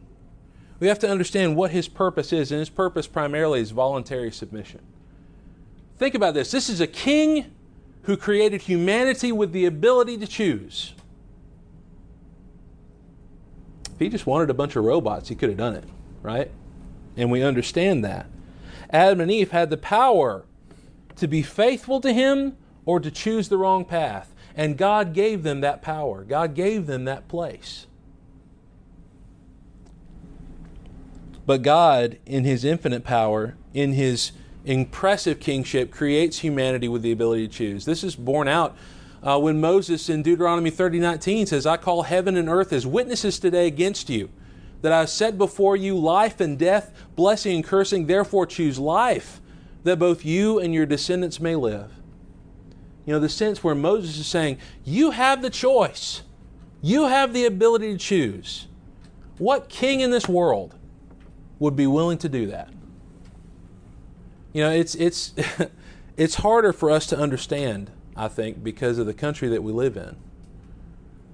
we 0.83 0.89
have 0.89 0.99
to 0.99 1.09
understand 1.09 1.55
what 1.55 1.71
his 1.71 1.87
purpose 1.87 2.33
is, 2.33 2.51
and 2.51 2.59
his 2.59 2.69
purpose 2.69 3.07
primarily 3.07 3.61
is 3.61 3.71
voluntary 3.71 4.33
submission. 4.33 4.81
Think 5.97 6.13
about 6.13 6.33
this 6.33 6.51
this 6.51 6.67
is 6.67 6.81
a 6.81 6.87
king 6.87 7.55
who 8.01 8.17
created 8.17 8.63
humanity 8.63 9.31
with 9.31 9.53
the 9.53 9.63
ability 9.63 10.17
to 10.17 10.27
choose. 10.27 10.93
If 13.93 13.97
he 13.97 14.09
just 14.09 14.27
wanted 14.27 14.49
a 14.49 14.53
bunch 14.53 14.75
of 14.75 14.83
robots, 14.83 15.29
he 15.29 15.35
could 15.35 15.47
have 15.47 15.57
done 15.57 15.73
it, 15.73 15.85
right? 16.21 16.51
And 17.15 17.31
we 17.31 17.41
understand 17.41 18.03
that. 18.03 18.25
Adam 18.89 19.21
and 19.21 19.31
Eve 19.31 19.51
had 19.51 19.69
the 19.69 19.77
power 19.77 20.43
to 21.15 21.29
be 21.29 21.41
faithful 21.41 22.01
to 22.01 22.11
him 22.11 22.57
or 22.85 22.99
to 22.99 23.09
choose 23.09 23.47
the 23.47 23.57
wrong 23.57 23.85
path. 23.85 24.35
And 24.53 24.77
God 24.77 25.13
gave 25.13 25.43
them 25.43 25.61
that 25.61 25.81
power, 25.81 26.25
God 26.25 26.55
gave 26.55 26.87
them 26.87 27.05
that 27.05 27.29
place. 27.29 27.87
But 31.45 31.61
God, 31.61 32.17
in 32.25 32.45
His 32.45 32.63
infinite 32.63 33.03
power, 33.03 33.55
in 33.73 33.93
His 33.93 34.31
impressive 34.65 35.39
kingship, 35.39 35.91
creates 35.91 36.39
humanity 36.39 36.87
with 36.87 37.01
the 37.01 37.11
ability 37.11 37.47
to 37.47 37.53
choose. 37.53 37.85
This 37.85 38.03
is 38.03 38.15
borne 38.15 38.47
out 38.47 38.75
uh, 39.21 39.39
when 39.39 39.59
Moses 39.59 40.09
in 40.09 40.21
Deuteronomy 40.21 40.71
30:19 40.71 41.47
says, 41.47 41.65
"I 41.65 41.77
call 41.77 42.03
heaven 42.03 42.37
and 42.37 42.49
earth 42.49 42.71
as 42.71 42.87
witnesses 42.87 43.39
today 43.39 43.67
against 43.67 44.09
you, 44.09 44.29
that 44.81 44.91
I 44.91 44.99
have 44.99 45.09
set 45.09 45.37
before 45.37 45.75
you 45.75 45.97
life 45.97 46.39
and 46.39 46.57
death, 46.57 46.91
blessing 47.15 47.55
and 47.55 47.63
cursing. 47.63 48.05
Therefore 48.05 48.45
choose 48.45 48.79
life, 48.79 49.41
that 49.83 49.99
both 49.99 50.25
you 50.25 50.59
and 50.59 50.73
your 50.73 50.85
descendants 50.85 51.39
may 51.39 51.55
live." 51.55 51.91
You 53.05 53.13
know, 53.13 53.19
the 53.19 53.27
sense 53.29 53.63
where 53.63 53.75
Moses 53.75 54.17
is 54.17 54.27
saying, 54.27 54.57
"You 54.85 55.11
have 55.11 55.41
the 55.41 55.49
choice. 55.49 56.21
You 56.81 57.07
have 57.07 57.33
the 57.33 57.45
ability 57.45 57.93
to 57.93 57.97
choose. 57.97 58.67
What 59.37 59.69
king 59.69 60.01
in 60.01 60.11
this 60.11 60.27
world 60.27 60.75
would 61.63 61.77
be 61.77 61.87
willing 61.87 62.17
to 62.17 62.27
do 62.27 62.45
that. 62.47 62.69
You 64.51 64.63
know, 64.63 64.69
it's 64.69 64.95
it's 64.95 65.33
it's 66.17 66.35
harder 66.35 66.73
for 66.73 66.91
us 66.91 67.05
to 67.07 67.17
understand, 67.17 67.89
I 68.17 68.27
think, 68.27 68.61
because 68.61 68.97
of 68.97 69.05
the 69.05 69.13
country 69.13 69.47
that 69.47 69.63
we 69.63 69.71
live 69.71 69.95
in. 69.95 70.17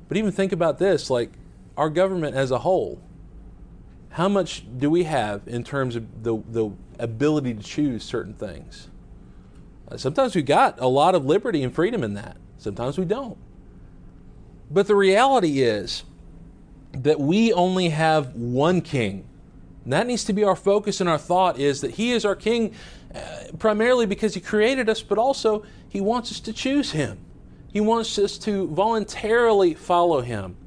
But 0.07 0.17
even 0.17 0.31
think 0.31 0.51
about 0.51 0.77
this, 0.77 1.09
like 1.09 1.31
our 1.75 1.89
government 1.89 2.35
as 2.35 2.51
a 2.51 2.59
whole. 2.59 3.01
How 4.11 4.29
much 4.29 4.65
do 4.77 4.89
we 4.89 5.03
have 5.03 5.47
in 5.47 5.63
terms 5.63 5.95
of 5.95 6.23
the, 6.23 6.37
the 6.49 6.71
ability 6.99 7.53
to 7.55 7.63
choose 7.63 8.03
certain 8.03 8.33
things? 8.33 8.87
Uh, 9.87 9.97
sometimes 9.97 10.35
we 10.35 10.41
got 10.41 10.79
a 10.79 10.87
lot 10.87 11.15
of 11.15 11.25
liberty 11.25 11.63
and 11.63 11.73
freedom 11.73 12.03
in 12.03 12.15
that. 12.15 12.37
Sometimes 12.57 12.97
we 12.97 13.05
don't. 13.05 13.37
But 14.69 14.87
the 14.87 14.95
reality 14.95 15.61
is 15.61 16.03
that 16.91 17.19
we 17.19 17.53
only 17.53 17.89
have 17.89 18.35
one 18.35 18.81
king 18.81 19.28
and 19.89 19.93
that 19.95 20.05
needs 20.05 20.23
to 20.25 20.33
be 20.33 20.43
our 20.43 20.55
focus 20.55 21.01
and 21.01 21.09
our 21.09 21.17
thought 21.17 21.57
is 21.57 21.81
that 21.81 21.89
He 21.95 22.11
is 22.11 22.23
our 22.23 22.35
King 22.35 22.75
uh, 23.15 23.19
primarily 23.57 24.05
because 24.05 24.35
He 24.35 24.39
created 24.39 24.87
us, 24.87 25.01
but 25.01 25.17
also 25.17 25.65
He 25.89 25.99
wants 25.99 26.31
us 26.31 26.39
to 26.41 26.53
choose 26.53 26.91
Him. 26.91 27.17
He 27.73 27.81
wants 27.81 28.19
us 28.19 28.37
to 28.37 28.67
voluntarily 28.67 29.73
follow 29.73 30.21
Him. 30.21 30.57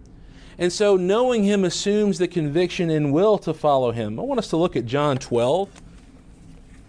And 0.59 0.73
so 0.73 0.97
knowing 0.97 1.45
Him 1.45 1.63
assumes 1.63 2.19
the 2.19 2.27
conviction 2.27 2.91
and 2.91 3.13
will 3.13 3.39
to 3.39 3.55
follow 3.55 3.93
Him. 3.93 4.19
I 4.19 4.25
want 4.25 4.41
us 4.41 4.49
to 4.49 4.57
look 4.57 4.75
at 4.75 4.87
John 4.87 5.19
12, 5.19 5.69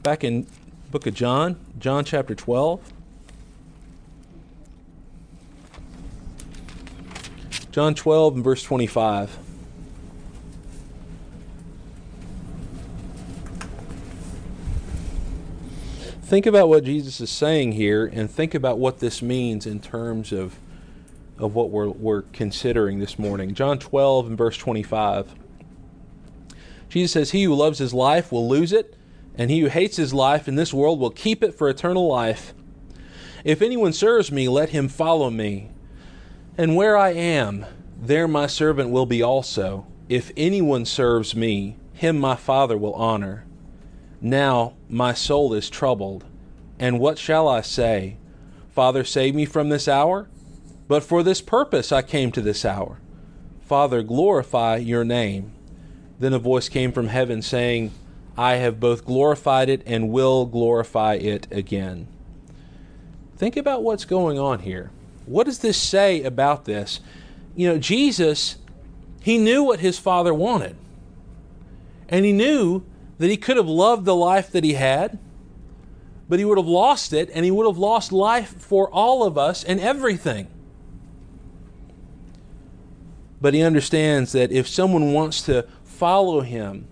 back 0.02 0.24
in 0.24 0.48
book 0.90 1.06
of 1.06 1.14
John, 1.14 1.56
John 1.78 2.04
chapter 2.04 2.34
12. 2.34 2.82
John 7.70 7.94
12 7.94 8.36
and 8.38 8.44
verse 8.44 8.64
25. 8.64 9.53
Think 16.24 16.46
about 16.46 16.70
what 16.70 16.84
Jesus 16.84 17.22
is 17.22 17.30
saying 17.30 17.74
here 17.74 18.06
and 18.06 18.30
think 18.30 18.56
about 18.56 18.80
what 18.80 19.00
this 19.00 19.22
means 19.22 19.66
in 19.66 19.80
terms 19.80 20.32
of 20.32 20.58
of 21.38 21.56
what 21.56 21.70
we're, 21.70 21.90
we're 21.90 22.22
considering 22.22 23.00
this 23.00 23.18
morning. 23.18 23.54
John 23.54 23.80
12 23.80 24.28
and 24.28 24.38
verse 24.38 24.56
25. 24.58 25.34
Jesus 26.90 27.12
says, 27.12 27.32
He 27.32 27.44
who 27.44 27.56
loves 27.56 27.80
his 27.80 27.94
life 27.94 28.32
will 28.32 28.48
lose 28.48 28.72
it, 28.72 28.96
and 29.36 29.50
he 29.50 29.62
who 29.62 29.68
hates 29.68 29.98
his 29.98 30.14
life 30.14 30.48
in 30.48 30.56
this 30.56 30.74
world 30.74 31.00
will 31.00 31.10
keep 31.10 31.44
it 31.44 31.56
for 31.56 31.68
eternal 31.68 32.08
life. 32.08 32.54
If 33.44 33.62
anyone 33.62 33.94
serves 33.94 34.32
me, 34.32 34.48
let 34.48 34.70
him 34.70 34.88
follow 34.88 35.30
me. 35.30 35.72
And 36.58 36.76
where 36.76 36.96
I 36.96 37.10
am, 37.14 37.66
there 38.00 38.28
my 38.28 38.48
servant 38.48 38.92
will 38.92 39.08
be 39.08 39.24
also. 39.24 39.88
If 40.08 40.32
anyone 40.38 40.86
serves 40.86 41.36
me, 41.36 41.78
him 41.94 42.20
my 42.20 42.36
Father 42.36 42.78
will 42.78 42.94
honor. 42.94 43.46
Now 44.24 44.74
my 44.90 45.14
soul 45.14 45.54
is 45.54 45.70
troubled. 45.70 46.24
And 46.80 46.98
what 46.98 47.18
shall 47.18 47.48
I 47.48 47.60
say? 47.60 48.16
Father, 48.72 49.04
save 49.04 49.36
me 49.36 49.46
from 49.46 49.68
this 49.68 49.88
hour? 49.88 50.30
But 50.88 51.04
for 51.04 51.24
this 51.24 51.42
purpose 51.42 51.92
I 51.92 52.02
came 52.02 52.32
to 52.32 52.42
this 52.42 52.64
hour. 52.64 53.00
Father, 53.62 54.02
glorify 54.02 54.78
your 54.78 55.04
name. 55.04 55.52
Then 56.20 56.34
a 56.34 56.40
voice 56.40 56.70
came 56.70 56.94
from 56.94 57.08
heaven 57.08 57.42
saying, 57.42 57.92
I 58.38 58.56
have 58.56 58.80
both 58.80 59.06
glorified 59.06 59.68
it 59.68 59.84
and 59.86 60.10
will 60.10 60.46
glorify 60.46 61.16
it 61.16 61.48
again. 61.52 62.08
Think 63.36 63.58
about 63.58 63.84
what's 63.84 64.06
going 64.06 64.40
on 64.40 64.60
here. 64.60 64.92
What 65.26 65.48
does 65.48 65.60
this 65.60 65.78
say 65.78 66.24
about 66.24 66.64
this? 66.64 67.02
You 67.56 67.68
know, 67.68 67.78
Jesus, 67.78 68.56
he 69.22 69.38
knew 69.38 69.64
what 69.64 69.82
his 69.82 70.00
Father 70.00 70.34
wanted. 70.34 70.78
And 72.08 72.26
he 72.26 72.32
knew 72.32 72.84
that 73.18 73.30
he 73.30 73.38
could 73.38 73.58
have 73.58 73.68
loved 73.68 74.06
the 74.06 74.16
life 74.16 74.52
that 74.52 74.64
he 74.64 74.74
had, 74.74 75.20
but 76.28 76.40
he 76.40 76.46
would 76.46 76.58
have 76.58 76.68
lost 76.68 77.14
it, 77.14 77.30
and 77.34 77.46
he 77.46 77.52
would 77.52 77.68
have 77.68 77.78
lost 77.78 78.12
life 78.12 78.56
for 78.58 78.90
all 78.90 79.24
of 79.24 79.38
us 79.38 79.64
and 79.64 79.80
everything. 79.80 80.48
But 83.42 83.54
he 83.54 83.62
understands 83.62 84.32
that 84.32 84.52
if 84.52 84.68
someone 84.68 85.14
wants 85.14 85.42
to 85.44 85.68
follow 85.84 86.42
him, 86.42 86.88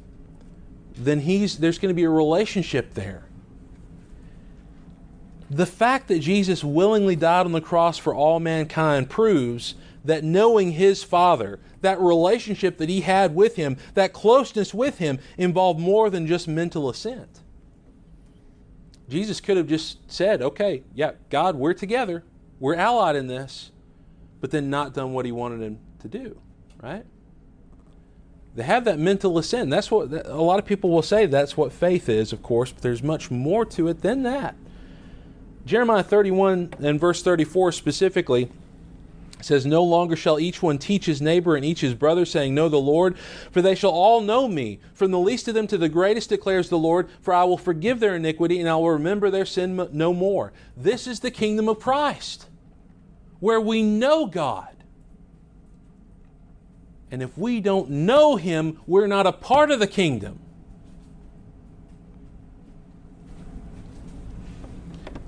then 0.95 1.21
he's, 1.21 1.57
there's 1.57 1.79
going 1.79 1.89
to 1.89 1.95
be 1.95 2.03
a 2.03 2.09
relationship 2.09 2.93
there. 2.93 3.25
The 5.49 5.65
fact 5.65 6.07
that 6.07 6.19
Jesus 6.19 6.63
willingly 6.63 7.15
died 7.15 7.45
on 7.45 7.51
the 7.51 7.61
cross 7.61 7.97
for 7.97 8.13
all 8.13 8.39
mankind 8.39 9.09
proves 9.09 9.75
that 10.03 10.23
knowing 10.23 10.71
his 10.71 11.03
Father, 11.03 11.59
that 11.81 11.99
relationship 11.99 12.77
that 12.77 12.89
he 12.89 13.01
had 13.01 13.35
with 13.35 13.55
him, 13.55 13.77
that 13.93 14.13
closeness 14.13 14.73
with 14.73 14.97
him, 14.97 15.19
involved 15.37 15.79
more 15.79 16.09
than 16.09 16.27
just 16.27 16.47
mental 16.47 16.89
assent. 16.89 17.41
Jesus 19.09 19.41
could 19.41 19.57
have 19.57 19.67
just 19.67 20.11
said, 20.11 20.41
okay, 20.41 20.83
yeah, 20.93 21.11
God, 21.29 21.55
we're 21.55 21.73
together, 21.73 22.23
we're 22.59 22.75
allied 22.75 23.15
in 23.15 23.27
this, 23.27 23.71
but 24.39 24.51
then 24.51 24.69
not 24.69 24.93
done 24.93 25.13
what 25.13 25.25
he 25.25 25.31
wanted 25.31 25.61
him 25.61 25.79
to 25.99 26.07
do, 26.07 26.39
right? 26.81 27.05
They 28.55 28.63
have 28.63 28.85
that 28.85 28.99
mental 28.99 29.37
assent. 29.37 29.69
That's 29.69 29.89
what 29.89 30.11
a 30.25 30.41
lot 30.41 30.59
of 30.59 30.65
people 30.65 30.89
will 30.89 31.01
say 31.01 31.25
that's 31.25 31.55
what 31.55 31.71
faith 31.71 32.09
is, 32.09 32.33
of 32.33 32.43
course, 32.43 32.71
but 32.71 32.81
there's 32.81 33.03
much 33.03 33.31
more 33.31 33.65
to 33.65 33.87
it 33.87 34.01
than 34.01 34.23
that. 34.23 34.55
Jeremiah 35.65 36.03
31 36.03 36.73
and 36.79 36.99
verse 36.99 37.21
34 37.21 37.71
specifically 37.71 38.51
says, 39.41 39.65
No 39.65 39.83
longer 39.83 40.15
shall 40.15 40.39
each 40.39 40.61
one 40.61 40.77
teach 40.77 41.05
his 41.05 41.21
neighbor 41.21 41.55
and 41.55 41.65
each 41.65 41.81
his 41.81 41.93
brother, 41.93 42.25
saying, 42.25 42.53
Know 42.53 42.69
the 42.69 42.79
Lord, 42.79 43.17
for 43.51 43.61
they 43.61 43.75
shall 43.75 43.91
all 43.91 44.21
know 44.21 44.47
me. 44.47 44.79
From 44.93 45.11
the 45.11 45.19
least 45.19 45.47
of 45.47 45.53
them 45.53 45.67
to 45.67 45.77
the 45.77 45.89
greatest 45.89 46.29
declares 46.29 46.69
the 46.69 46.77
Lord, 46.77 47.09
for 47.21 47.33
I 47.33 47.43
will 47.43 47.57
forgive 47.57 47.99
their 47.99 48.15
iniquity 48.15 48.59
and 48.59 48.69
I 48.69 48.75
will 48.75 48.91
remember 48.91 49.29
their 49.29 49.45
sin 49.45 49.87
no 49.91 50.13
more. 50.13 50.53
This 50.75 51.07
is 51.07 51.19
the 51.19 51.31
kingdom 51.31 51.67
of 51.69 51.79
Christ, 51.79 52.47
where 53.39 53.61
we 53.61 53.81
know 53.81 54.25
God. 54.25 54.67
And 57.11 57.21
if 57.21 57.37
we 57.37 57.59
don't 57.59 57.89
know 57.89 58.37
Him, 58.37 58.79
we're 58.87 59.07
not 59.07 59.27
a 59.27 59.33
part 59.33 59.69
of 59.69 59.79
the 59.79 59.87
kingdom. 59.87 60.39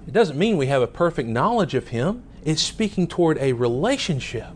It 0.07 0.13
doesn't 0.13 0.37
mean 0.37 0.57
we 0.57 0.67
have 0.67 0.81
a 0.81 0.87
perfect 0.87 1.27
knowledge 1.27 1.73
of 1.73 1.89
Him, 1.89 2.23
it's 2.45 2.61
speaking 2.61 3.07
toward 3.07 3.37
a 3.37 3.53
relationship. 3.53 4.51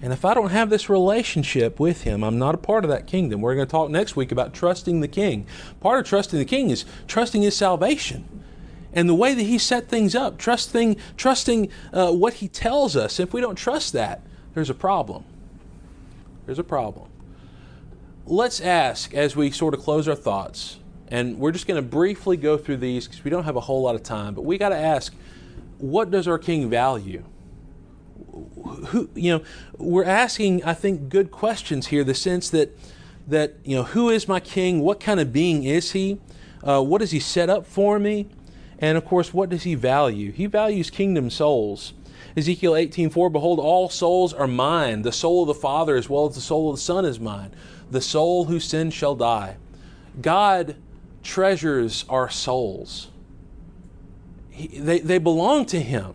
And 0.00 0.12
if 0.12 0.24
I 0.24 0.32
don't 0.34 0.50
have 0.50 0.70
this 0.70 0.88
relationship 0.88 1.80
with 1.80 2.02
Him, 2.02 2.22
I'm 2.22 2.38
not 2.38 2.54
a 2.54 2.58
part 2.58 2.84
of 2.84 2.90
that 2.90 3.06
kingdom. 3.06 3.40
We're 3.40 3.54
going 3.54 3.66
to 3.66 3.70
talk 3.70 3.90
next 3.90 4.14
week 4.14 4.30
about 4.30 4.54
trusting 4.54 5.00
the 5.00 5.08
King. 5.08 5.46
Part 5.80 6.00
of 6.00 6.06
trusting 6.06 6.38
the 6.38 6.44
King 6.44 6.70
is 6.70 6.84
trusting 7.08 7.42
His 7.42 7.56
salvation 7.56 8.42
and 8.92 9.08
the 9.08 9.14
way 9.14 9.34
that 9.34 9.42
He 9.42 9.58
set 9.58 9.88
things 9.88 10.14
up, 10.14 10.38
trusting, 10.38 10.96
trusting 11.16 11.68
uh, 11.92 12.12
what 12.12 12.34
He 12.34 12.48
tells 12.48 12.94
us. 12.94 13.18
If 13.18 13.32
we 13.32 13.40
don't 13.40 13.56
trust 13.56 13.92
that, 13.94 14.22
there's 14.54 14.70
a 14.70 14.74
problem. 14.74 15.24
There's 16.46 16.58
a 16.60 16.64
problem. 16.64 17.08
Let's 18.24 18.60
ask 18.60 19.14
as 19.14 19.34
we 19.34 19.50
sort 19.50 19.74
of 19.74 19.80
close 19.80 20.06
our 20.06 20.14
thoughts, 20.14 20.78
and 21.08 21.38
we're 21.38 21.52
just 21.52 21.66
going 21.66 21.82
to 21.82 21.88
briefly 21.88 22.36
go 22.36 22.56
through 22.56 22.76
these 22.76 23.08
because 23.08 23.24
we 23.24 23.30
don't 23.30 23.44
have 23.44 23.56
a 23.56 23.60
whole 23.60 23.82
lot 23.82 23.94
of 23.94 24.02
time, 24.02 24.34
but 24.34 24.42
we 24.42 24.58
got 24.58 24.68
to 24.68 24.76
ask 24.76 25.14
what 25.78 26.10
does 26.10 26.28
our 26.28 26.38
king 26.38 26.68
value? 26.68 27.24
Who, 28.88 29.08
you 29.14 29.38
know, 29.38 29.44
we're 29.76 30.04
asking, 30.04 30.64
I 30.64 30.74
think, 30.74 31.08
good 31.08 31.30
questions 31.30 31.88
here. 31.88 32.04
The 32.04 32.14
sense 32.14 32.50
that, 32.50 32.76
that 33.26 33.54
you 33.64 33.76
know, 33.76 33.84
who 33.84 34.10
is 34.10 34.28
my 34.28 34.40
king? 34.40 34.80
What 34.80 35.00
kind 35.00 35.20
of 35.20 35.32
being 35.32 35.64
is 35.64 35.92
he? 35.92 36.20
Uh, 36.62 36.82
what 36.82 36.98
does 36.98 37.12
he 37.12 37.20
set 37.20 37.48
up 37.48 37.66
for 37.66 37.98
me? 37.98 38.28
And 38.78 38.96
of 38.96 39.04
course, 39.04 39.32
what 39.32 39.48
does 39.48 39.64
he 39.64 39.74
value? 39.74 40.32
He 40.32 40.46
values 40.46 40.90
kingdom 40.90 41.30
souls. 41.30 41.94
Ezekiel 42.36 42.72
18:4 42.72 43.32
Behold 43.32 43.58
all 43.58 43.88
souls 43.88 44.32
are 44.32 44.46
mine 44.46 45.02
the 45.02 45.12
soul 45.12 45.42
of 45.42 45.48
the 45.48 45.54
father 45.54 45.96
as 45.96 46.08
well 46.08 46.28
as 46.28 46.34
the 46.34 46.40
soul 46.40 46.70
of 46.70 46.76
the 46.76 46.82
son 46.82 47.04
is 47.04 47.18
mine 47.18 47.50
the 47.90 48.00
soul 48.00 48.44
who 48.44 48.60
sins 48.60 48.94
shall 48.94 49.14
die 49.14 49.56
God 50.20 50.76
treasures 51.22 52.04
our 52.08 52.28
souls 52.28 53.08
he, 54.58 54.78
they, 54.78 54.98
they 55.00 55.18
belong 55.18 55.64
to 55.66 55.80
him 55.80 56.14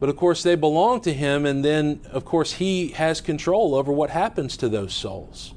but 0.00 0.08
of 0.08 0.16
course 0.16 0.42
they 0.42 0.54
belong 0.54 1.00
to 1.00 1.12
him 1.12 1.46
and 1.46 1.64
then 1.64 2.00
of 2.10 2.24
course 2.24 2.54
he 2.54 2.88
has 2.88 3.20
control 3.20 3.74
over 3.74 3.92
what 3.92 4.10
happens 4.10 4.56
to 4.56 4.68
those 4.68 4.92
souls 4.92 5.54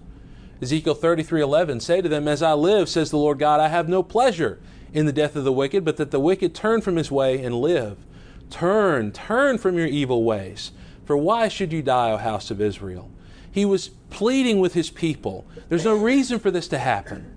Ezekiel 0.61 0.95
33:11 0.95 1.81
Say 1.81 2.01
to 2.01 2.09
them 2.09 2.27
as 2.27 2.41
I 2.41 2.53
live 2.53 2.87
says 2.87 3.09
the 3.09 3.17
Lord 3.17 3.39
God 3.39 3.59
I 3.59 3.67
have 3.67 3.89
no 3.89 4.03
pleasure 4.03 4.59
in 4.93 5.05
the 5.05 5.13
death 5.13 5.35
of 5.35 5.43
the 5.43 5.51
wicked 5.51 5.83
but 5.83 5.97
that 5.97 6.11
the 6.11 6.19
wicked 6.19 6.53
turn 6.53 6.81
from 6.81 6.95
his 6.95 7.11
way 7.11 7.43
and 7.43 7.55
live 7.55 7.97
Turn, 8.51 9.11
turn 9.13 9.57
from 9.57 9.77
your 9.77 9.87
evil 9.87 10.23
ways. 10.23 10.71
For 11.05 11.17
why 11.17 11.47
should 11.47 11.73
you 11.73 11.81
die, 11.81 12.11
O 12.11 12.17
house 12.17 12.51
of 12.51 12.61
Israel? 12.61 13.09
He 13.51 13.65
was 13.65 13.89
pleading 14.09 14.59
with 14.59 14.73
his 14.73 14.91
people. 14.91 15.45
There's 15.69 15.85
no 15.85 15.95
reason 15.95 16.37
for 16.37 16.51
this 16.51 16.67
to 16.67 16.77
happen 16.77 17.35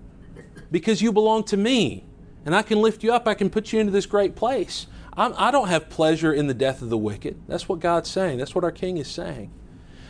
because 0.71 1.01
you 1.01 1.11
belong 1.11 1.43
to 1.45 1.57
me 1.57 2.03
and 2.45 2.55
I 2.55 2.61
can 2.61 2.79
lift 2.81 3.03
you 3.03 3.11
up. 3.11 3.27
I 3.27 3.33
can 3.33 3.49
put 3.49 3.73
you 3.73 3.79
into 3.79 3.91
this 3.91 4.05
great 4.05 4.35
place. 4.35 4.87
I'm, 5.17 5.33
I 5.37 5.51
do 5.51 5.59
not 5.59 5.69
have 5.69 5.89
pleasure 5.89 6.31
in 6.31 6.47
the 6.47 6.53
death 6.53 6.81
of 6.81 6.89
the 6.89 6.97
wicked. 6.97 7.41
That's 7.47 7.67
what 7.67 7.79
God's 7.79 8.09
saying. 8.09 8.37
That's 8.37 8.53
what 8.53 8.63
our 8.63 8.71
King 8.71 8.97
is 8.97 9.07
saying. 9.07 9.51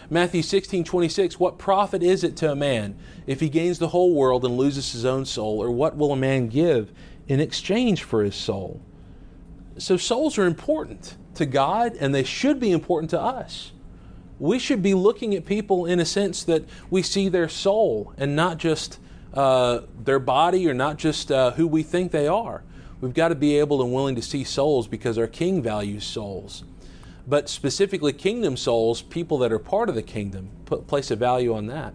Matthew 0.09 0.43
16, 0.43 0.83
26, 0.83 1.39
what 1.39 1.57
profit 1.57 2.03
is 2.03 2.23
it 2.23 2.35
to 2.37 2.51
a 2.51 2.55
man 2.55 2.95
if 3.25 3.39
he 3.39 3.49
gains 3.49 3.79
the 3.79 3.87
whole 3.87 4.13
world 4.13 4.45
and 4.45 4.57
loses 4.57 4.91
his 4.91 5.05
own 5.05 5.25
soul? 5.25 5.63
Or 5.63 5.71
what 5.71 5.95
will 5.95 6.11
a 6.11 6.17
man 6.17 6.47
give 6.47 6.91
in 7.27 7.39
exchange 7.39 8.03
for 8.03 8.23
his 8.23 8.35
soul? 8.35 8.81
So, 9.77 9.97
souls 9.97 10.37
are 10.37 10.45
important 10.45 11.17
to 11.35 11.45
God 11.45 11.95
and 11.99 12.13
they 12.13 12.23
should 12.23 12.59
be 12.59 12.71
important 12.71 13.09
to 13.11 13.19
us. 13.19 13.71
We 14.37 14.59
should 14.59 14.83
be 14.83 14.93
looking 14.93 15.33
at 15.33 15.45
people 15.45 15.85
in 15.85 15.99
a 15.99 16.05
sense 16.05 16.43
that 16.43 16.65
we 16.89 17.01
see 17.01 17.29
their 17.29 17.49
soul 17.49 18.13
and 18.17 18.35
not 18.35 18.57
just 18.57 18.99
uh, 19.35 19.81
their 20.03 20.19
body 20.19 20.67
or 20.67 20.73
not 20.73 20.97
just 20.97 21.31
uh, 21.31 21.51
who 21.51 21.67
we 21.67 21.83
think 21.83 22.11
they 22.11 22.27
are. 22.27 22.63
We've 23.01 23.13
got 23.13 23.27
to 23.27 23.35
be 23.35 23.59
able 23.59 23.81
and 23.83 23.93
willing 23.93 24.15
to 24.15 24.21
see 24.21 24.43
souls 24.43 24.87
because 24.87 25.17
our 25.17 25.27
King 25.27 25.61
values 25.61 26.05
souls. 26.05 26.63
But 27.27 27.49
specifically, 27.49 28.13
kingdom 28.13 28.55
souls, 28.55 29.01
people 29.01 29.37
that 29.39 29.51
are 29.51 29.59
part 29.59 29.89
of 29.89 29.95
the 29.95 30.03
kingdom, 30.03 30.49
put, 30.65 30.87
place 30.87 31.09
a 31.11 31.15
value 31.15 31.53
on 31.53 31.67
that. 31.67 31.93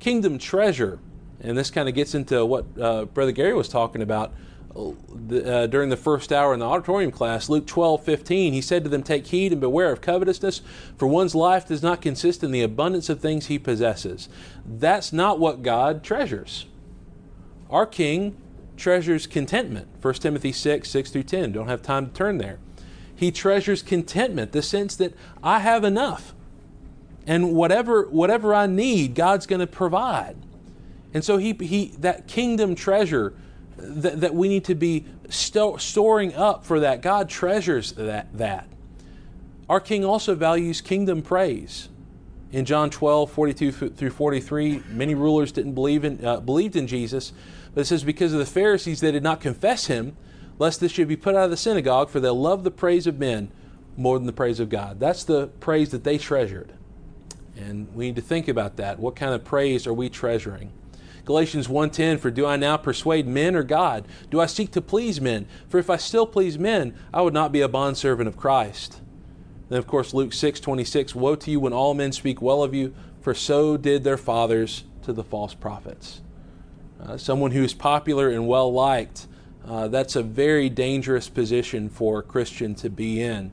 Kingdom 0.00 0.38
treasure, 0.38 0.98
and 1.40 1.56
this 1.56 1.70
kind 1.70 1.88
of 1.88 1.94
gets 1.94 2.14
into 2.14 2.44
what 2.44 2.64
uh, 2.80 3.04
Brother 3.04 3.32
Gary 3.32 3.54
was 3.54 3.68
talking 3.68 4.02
about 4.02 4.32
uh, 4.76 5.66
during 5.68 5.88
the 5.88 5.96
first 5.96 6.32
hour 6.32 6.52
in 6.52 6.60
the 6.60 6.66
auditorium 6.66 7.12
class, 7.12 7.48
Luke 7.48 7.66
12, 7.66 8.02
15, 8.02 8.52
he 8.52 8.60
said 8.60 8.82
to 8.82 8.90
them, 8.90 9.02
Take 9.02 9.28
heed 9.28 9.52
and 9.52 9.60
beware 9.60 9.92
of 9.92 10.00
covetousness, 10.00 10.62
for 10.96 11.06
one's 11.06 11.34
life 11.34 11.68
does 11.68 11.82
not 11.82 12.02
consist 12.02 12.42
in 12.42 12.50
the 12.50 12.62
abundance 12.62 13.08
of 13.08 13.20
things 13.20 13.46
he 13.46 13.58
possesses. 13.58 14.28
That's 14.66 15.12
not 15.12 15.38
what 15.38 15.62
God 15.62 16.02
treasures. 16.02 16.66
Our 17.70 17.86
King 17.86 18.36
treasures 18.76 19.26
contentment. 19.26 19.88
1 20.02 20.14
Timothy 20.14 20.52
6, 20.52 20.90
6 20.90 21.10
through 21.10 21.22
10. 21.22 21.52
Don't 21.52 21.68
have 21.68 21.82
time 21.82 22.06
to 22.08 22.12
turn 22.12 22.38
there. 22.38 22.58
He 23.14 23.30
treasures 23.30 23.82
contentment, 23.82 24.52
the 24.52 24.62
sense 24.62 24.96
that 24.96 25.14
I 25.42 25.60
have 25.60 25.84
enough. 25.84 26.34
And 27.26 27.54
whatever, 27.54 28.08
whatever 28.08 28.52
I 28.52 28.66
need, 28.66 29.14
God's 29.14 29.46
going 29.46 29.60
to 29.60 29.66
provide. 29.66 30.36
And 31.14 31.24
so 31.24 31.36
he, 31.36 31.52
he, 31.52 31.94
that 32.00 32.26
kingdom 32.26 32.74
treasure 32.74 33.34
that, 33.76 34.20
that 34.20 34.34
we 34.34 34.48
need 34.48 34.64
to 34.64 34.74
be 34.74 35.06
sto- 35.28 35.76
storing 35.76 36.34
up 36.34 36.64
for 36.64 36.80
that. 36.80 37.02
God 37.02 37.28
treasures 37.28 37.92
that. 37.92 38.36
that. 38.36 38.68
Our 39.68 39.80
King 39.80 40.04
also 40.04 40.34
values 40.34 40.80
kingdom 40.80 41.22
praise. 41.22 41.88
In 42.52 42.64
John 42.64 42.88
12, 42.90 43.32
42 43.32 43.72
through 43.72 44.10
43, 44.10 44.82
many 44.90 45.14
rulers 45.14 45.50
didn't 45.50 45.74
believe 45.74 46.04
in, 46.04 46.24
uh, 46.24 46.38
believed 46.38 46.76
in 46.76 46.86
Jesus, 46.86 47.32
but 47.74 47.80
it 47.80 47.84
says, 47.86 48.04
Because 48.04 48.32
of 48.32 48.38
the 48.38 48.46
Pharisees, 48.46 49.00
they 49.00 49.10
did 49.10 49.24
not 49.24 49.40
confess 49.40 49.86
him, 49.86 50.16
lest 50.58 50.78
this 50.78 50.92
should 50.92 51.08
be 51.08 51.16
put 51.16 51.34
out 51.34 51.44
of 51.44 51.50
the 51.50 51.56
synagogue, 51.56 52.10
for 52.10 52.20
they 52.20 52.28
love 52.28 52.62
the 52.62 52.70
praise 52.70 53.08
of 53.08 53.18
men 53.18 53.50
more 53.96 54.18
than 54.18 54.26
the 54.26 54.32
praise 54.32 54.60
of 54.60 54.68
God. 54.68 55.00
That's 55.00 55.24
the 55.24 55.48
praise 55.58 55.90
that 55.90 56.04
they 56.04 56.18
treasured. 56.18 56.72
And 57.56 57.92
we 57.94 58.06
need 58.06 58.16
to 58.16 58.22
think 58.22 58.46
about 58.46 58.76
that. 58.76 58.98
What 58.98 59.16
kind 59.16 59.34
of 59.34 59.44
praise 59.44 59.86
are 59.86 59.94
we 59.94 60.08
treasuring? 60.08 60.72
Galatians 61.24 61.68
1:10 61.68 62.18
For 62.18 62.30
do 62.30 62.46
I 62.46 62.56
now 62.56 62.76
persuade 62.76 63.26
men 63.26 63.56
or 63.56 63.62
God? 63.62 64.06
Do 64.30 64.40
I 64.40 64.46
seek 64.46 64.70
to 64.72 64.82
please 64.82 65.20
men? 65.20 65.46
For 65.68 65.78
if 65.78 65.88
I 65.88 65.96
still 65.96 66.26
please 66.26 66.58
men, 66.58 66.94
I 67.12 67.22
would 67.22 67.34
not 67.34 67.52
be 67.52 67.60
a 67.60 67.68
bondservant 67.68 68.28
of 68.28 68.36
Christ. 68.36 69.00
Then 69.68 69.78
of 69.78 69.86
course 69.86 70.12
Luke 70.12 70.32
6:26 70.32 71.14
Woe 71.14 71.36
to 71.36 71.50
you 71.50 71.60
when 71.60 71.72
all 71.72 71.94
men 71.94 72.12
speak 72.12 72.42
well 72.42 72.62
of 72.62 72.74
you, 72.74 72.94
for 73.20 73.34
so 73.34 73.76
did 73.76 74.04
their 74.04 74.18
fathers 74.18 74.84
to 75.02 75.12
the 75.12 75.24
false 75.24 75.54
prophets. 75.54 76.20
Uh, 77.00 77.16
someone 77.16 77.50
who 77.50 77.64
is 77.64 77.74
popular 77.74 78.28
and 78.28 78.46
well 78.46 78.72
liked, 78.72 79.26
uh, 79.66 79.88
that's 79.88 80.16
a 80.16 80.22
very 80.22 80.68
dangerous 80.68 81.28
position 81.28 81.88
for 81.88 82.18
a 82.18 82.22
Christian 82.22 82.74
to 82.76 82.90
be 82.90 83.22
in 83.22 83.50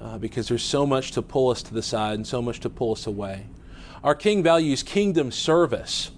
uh, 0.00 0.18
because 0.18 0.48
there's 0.48 0.62
so 0.62 0.86
much 0.86 1.12
to 1.12 1.22
pull 1.22 1.50
us 1.50 1.62
to 1.62 1.74
the 1.74 1.82
side 1.82 2.14
and 2.14 2.26
so 2.26 2.40
much 2.42 2.60
to 2.60 2.70
pull 2.70 2.92
us 2.92 3.06
away. 3.06 3.46
Our 4.02 4.14
king 4.14 4.42
values 4.42 4.82
kingdom 4.82 5.30
service. 5.30 6.10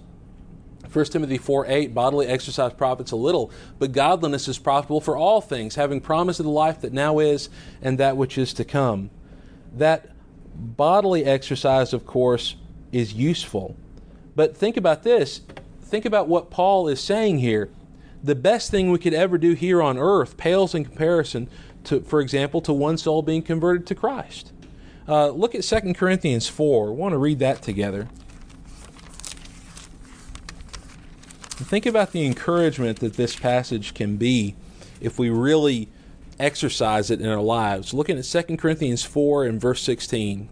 1 0.91 1.05
Timothy 1.05 1.37
4 1.37 1.65
8, 1.67 1.93
bodily 1.93 2.27
exercise 2.27 2.73
profits 2.73 3.11
a 3.11 3.15
little, 3.15 3.51
but 3.79 3.91
godliness 3.91 4.47
is 4.47 4.57
profitable 4.57 5.01
for 5.01 5.17
all 5.17 5.41
things, 5.41 5.75
having 5.75 6.01
promise 6.01 6.39
of 6.39 6.45
the 6.45 6.51
life 6.51 6.81
that 6.81 6.93
now 6.93 7.19
is 7.19 7.49
and 7.81 7.97
that 7.97 8.17
which 8.17 8.37
is 8.37 8.53
to 8.53 8.65
come. 8.65 9.09
That 9.73 10.09
bodily 10.55 11.25
exercise, 11.25 11.93
of 11.93 12.05
course, 12.05 12.55
is 12.91 13.13
useful. 13.13 13.75
But 14.35 14.55
think 14.55 14.77
about 14.77 15.03
this. 15.03 15.41
Think 15.81 16.05
about 16.05 16.27
what 16.27 16.49
Paul 16.49 16.87
is 16.87 16.99
saying 16.99 17.39
here. 17.39 17.69
The 18.23 18.35
best 18.35 18.71
thing 18.71 18.91
we 18.91 18.99
could 18.99 19.13
ever 19.13 19.37
do 19.37 19.53
here 19.53 19.81
on 19.81 19.97
earth 19.97 20.37
pales 20.37 20.73
in 20.73 20.83
comparison 20.83 21.49
to, 21.85 22.01
for 22.01 22.19
example, 22.19 22.61
to 22.61 22.73
one 22.73 22.97
soul 22.97 23.21
being 23.21 23.41
converted 23.41 23.87
to 23.87 23.95
Christ. 23.95 24.51
Uh, 25.07 25.29
look 25.29 25.55
at 25.55 25.63
2 25.63 25.93
Corinthians 25.93 26.47
4. 26.49 26.87
I 26.87 26.91
want 26.91 27.13
to 27.13 27.17
read 27.17 27.39
that 27.39 27.61
together. 27.61 28.09
Think 31.57 31.87
about 31.87 32.11
the 32.11 32.23
encouragement 32.23 32.99
that 32.99 33.13
this 33.13 33.35
passage 33.35 33.95
can 33.95 34.17
be 34.17 34.55
if 35.01 35.17
we 35.17 35.31
really 35.31 35.89
exercise 36.39 37.09
it 37.09 37.19
in 37.19 37.27
our 37.27 37.41
lives. 37.41 37.95
Looking 37.95 38.19
at 38.19 38.25
2 38.25 38.57
Corinthians 38.57 39.03
4 39.03 39.43
and 39.43 39.59
verse 39.59 39.81
16. 39.81 40.49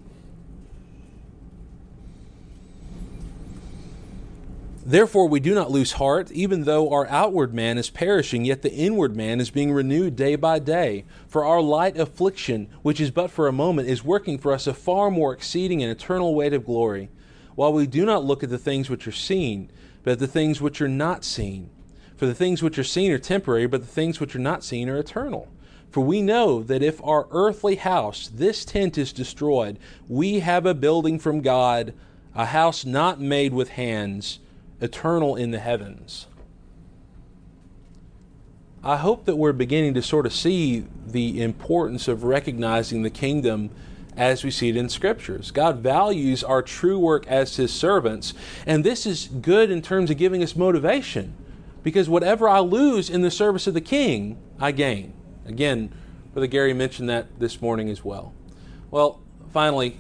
Therefore, 4.83 5.27
we 5.27 5.39
do 5.39 5.53
not 5.53 5.71
lose 5.71 5.93
heart, 5.93 6.31
even 6.31 6.63
though 6.63 6.91
our 6.91 7.07
outward 7.07 7.53
man 7.53 7.77
is 7.77 7.89
perishing, 7.89 8.43
yet 8.43 8.63
the 8.63 8.73
inward 8.73 9.15
man 9.15 9.39
is 9.39 9.49
being 9.51 9.71
renewed 9.71 10.15
day 10.15 10.35
by 10.35 10.57
day. 10.57 11.05
For 11.27 11.45
our 11.45 11.61
light 11.61 11.97
affliction, 11.97 12.67
which 12.81 12.99
is 12.99 13.11
but 13.11 13.29
for 13.29 13.47
a 13.47 13.51
moment, 13.51 13.89
is 13.89 14.03
working 14.03 14.39
for 14.39 14.51
us 14.51 14.65
a 14.67 14.73
far 14.73 15.09
more 15.11 15.33
exceeding 15.33 15.81
and 15.81 15.91
eternal 15.91 16.33
weight 16.33 16.53
of 16.53 16.65
glory, 16.65 17.09
while 17.55 17.73
we 17.73 17.87
do 17.87 18.05
not 18.05 18.25
look 18.25 18.43
at 18.43 18.49
the 18.49 18.57
things 18.57 18.89
which 18.89 19.07
are 19.07 19.11
seen, 19.11 19.71
but 20.05 20.19
the 20.19 20.27
things 20.27 20.61
which 20.61 20.81
are 20.81 20.87
not 20.87 21.25
seen. 21.25 21.69
For 22.15 22.27
the 22.27 22.35
things 22.35 22.63
which 22.63 22.79
are 22.79 22.83
seen 22.83 23.11
are 23.11 23.17
temporary, 23.17 23.65
but 23.65 23.81
the 23.81 23.87
things 23.87 24.21
which 24.21 24.35
are 24.35 24.39
not 24.39 24.63
seen 24.63 24.87
are 24.87 24.97
eternal. 24.97 25.49
For 25.91 25.99
we 26.01 26.21
know 26.21 26.63
that 26.63 26.83
if 26.83 27.03
our 27.03 27.27
earthly 27.31 27.75
house, 27.75 28.29
this 28.33 28.63
tent, 28.63 28.97
is 28.97 29.11
destroyed, 29.11 29.79
we 30.07 30.39
have 30.39 30.65
a 30.65 30.73
building 30.73 31.19
from 31.19 31.41
God, 31.41 31.93
a 32.33 32.45
house 32.45 32.85
not 32.85 33.19
made 33.19 33.53
with 33.53 33.69
hands 33.69 34.39
eternal 34.79 35.35
in 35.35 35.51
the 35.51 35.59
heavens. 35.59 36.27
I 38.83 38.97
hope 38.97 39.25
that 39.25 39.37
we're 39.37 39.53
beginning 39.53 39.95
to 39.95 40.01
sort 40.03 40.27
of 40.27 40.33
see 40.33 40.85
the 41.07 41.41
importance 41.41 42.07
of 42.07 42.23
recognizing 42.23 43.01
the 43.01 43.09
kingdom 43.09 43.71
as 44.17 44.43
we 44.43 44.51
see 44.51 44.69
it 44.69 44.77
in 44.77 44.89
scriptures. 44.89 45.51
God 45.51 45.79
values 45.79 46.43
our 46.43 46.61
true 46.61 46.99
work 46.99 47.27
as 47.27 47.57
his 47.57 47.73
servants, 47.73 48.33
and 48.65 48.83
this 48.83 49.05
is 49.05 49.27
good 49.27 49.69
in 49.69 49.81
terms 49.81 50.09
of 50.09 50.17
giving 50.17 50.41
us 50.41 50.55
motivation 50.55 51.35
because 51.83 52.09
whatever 52.09 52.49
I 52.49 52.59
lose 52.59 53.11
in 53.11 53.21
the 53.21 53.29
service 53.29 53.67
of 53.67 53.75
the 53.75 53.81
king, 53.81 54.37
I 54.59 54.71
gain. 54.71 55.13
Again, 55.45 55.93
Brother 56.33 56.47
Gary 56.47 56.73
mentioned 56.73 57.07
that 57.09 57.39
this 57.39 57.61
morning 57.61 57.89
as 57.89 58.03
well. 58.03 58.33
Well, 58.89 59.21
finally, 59.53 59.97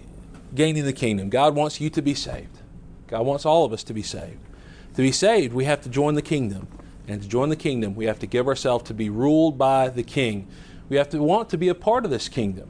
gaining 0.55 0.85
the 0.85 0.93
kingdom. 0.93 1.29
God 1.29 1.55
wants 1.55 1.79
you 1.79 1.91
to 1.91 2.01
be 2.01 2.15
saved. 2.15 2.57
God 3.07 3.25
wants 3.25 3.45
all 3.45 3.65
of 3.65 3.71
us 3.71 3.83
to 3.83 3.93
be 3.93 4.01
saved. 4.01 4.39
To 4.95 5.01
be 5.01 5.11
saved, 5.11 5.53
we 5.53 5.65
have 5.65 5.81
to 5.81 5.89
join 5.89 6.15
the 6.15 6.21
kingdom. 6.21 6.67
And 7.07 7.21
to 7.21 7.27
join 7.27 7.49
the 7.49 7.55
kingdom, 7.55 7.93
we 7.93 8.05
have 8.05 8.17
to 8.19 8.27
give 8.27 8.47
ourselves 8.47 8.85
to 8.85 8.93
be 8.95 9.09
ruled 9.09 9.57
by 9.57 9.89
the 9.89 10.03
king. 10.03 10.47
We 10.89 10.97
have 10.97 11.09
to 11.09 11.21
want 11.21 11.49
to 11.49 11.57
be 11.57 11.67
a 11.67 11.75
part 11.75 12.03
of 12.03 12.11
this 12.11 12.29
kingdom. 12.29 12.69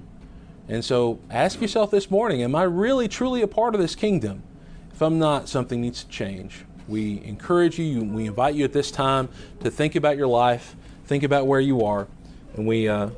And 0.68 0.84
so 0.84 1.20
ask 1.30 1.62
yourself 1.62 1.92
this 1.92 2.10
morning 2.10 2.42
Am 2.42 2.56
I 2.56 2.64
really, 2.64 3.08
truly 3.08 3.42
a 3.42 3.48
part 3.48 3.76
of 3.76 3.82
this 3.82 3.96
kingdom? 3.96 4.44
If 4.92 5.02
I'm 5.02 5.20
not, 5.20 5.50
something 5.50 5.82
needs 5.82 6.04
to 6.04 6.10
change. 6.10 6.66
We 6.88 7.22
encourage 7.24 7.78
you, 7.80 8.04
we 8.04 8.28
invite 8.28 8.56
you 8.56 8.64
at 8.64 8.74
this 8.74 8.92
time 8.92 9.30
to 9.62 9.72
think 9.72 9.96
about 9.96 10.18
your 10.18 10.28
life, 10.28 10.76
think 11.06 11.24
about 11.24 11.48
where 11.48 11.60
you 11.60 11.84
are, 11.84 12.08
and 12.56 12.68
we 12.68 12.88
uh, 12.88 13.10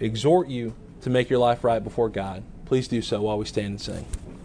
exhort 0.00 0.48
you 0.48 0.74
to 1.02 1.10
make 1.10 1.30
your 1.30 1.38
life 1.38 1.62
right 1.62 1.82
before 1.82 2.08
God. 2.08 2.42
Please 2.64 2.88
do 2.88 3.02
so 3.02 3.22
while 3.22 3.38
we 3.38 3.44
stand 3.44 3.66
and 3.66 3.80
sing. 3.80 4.06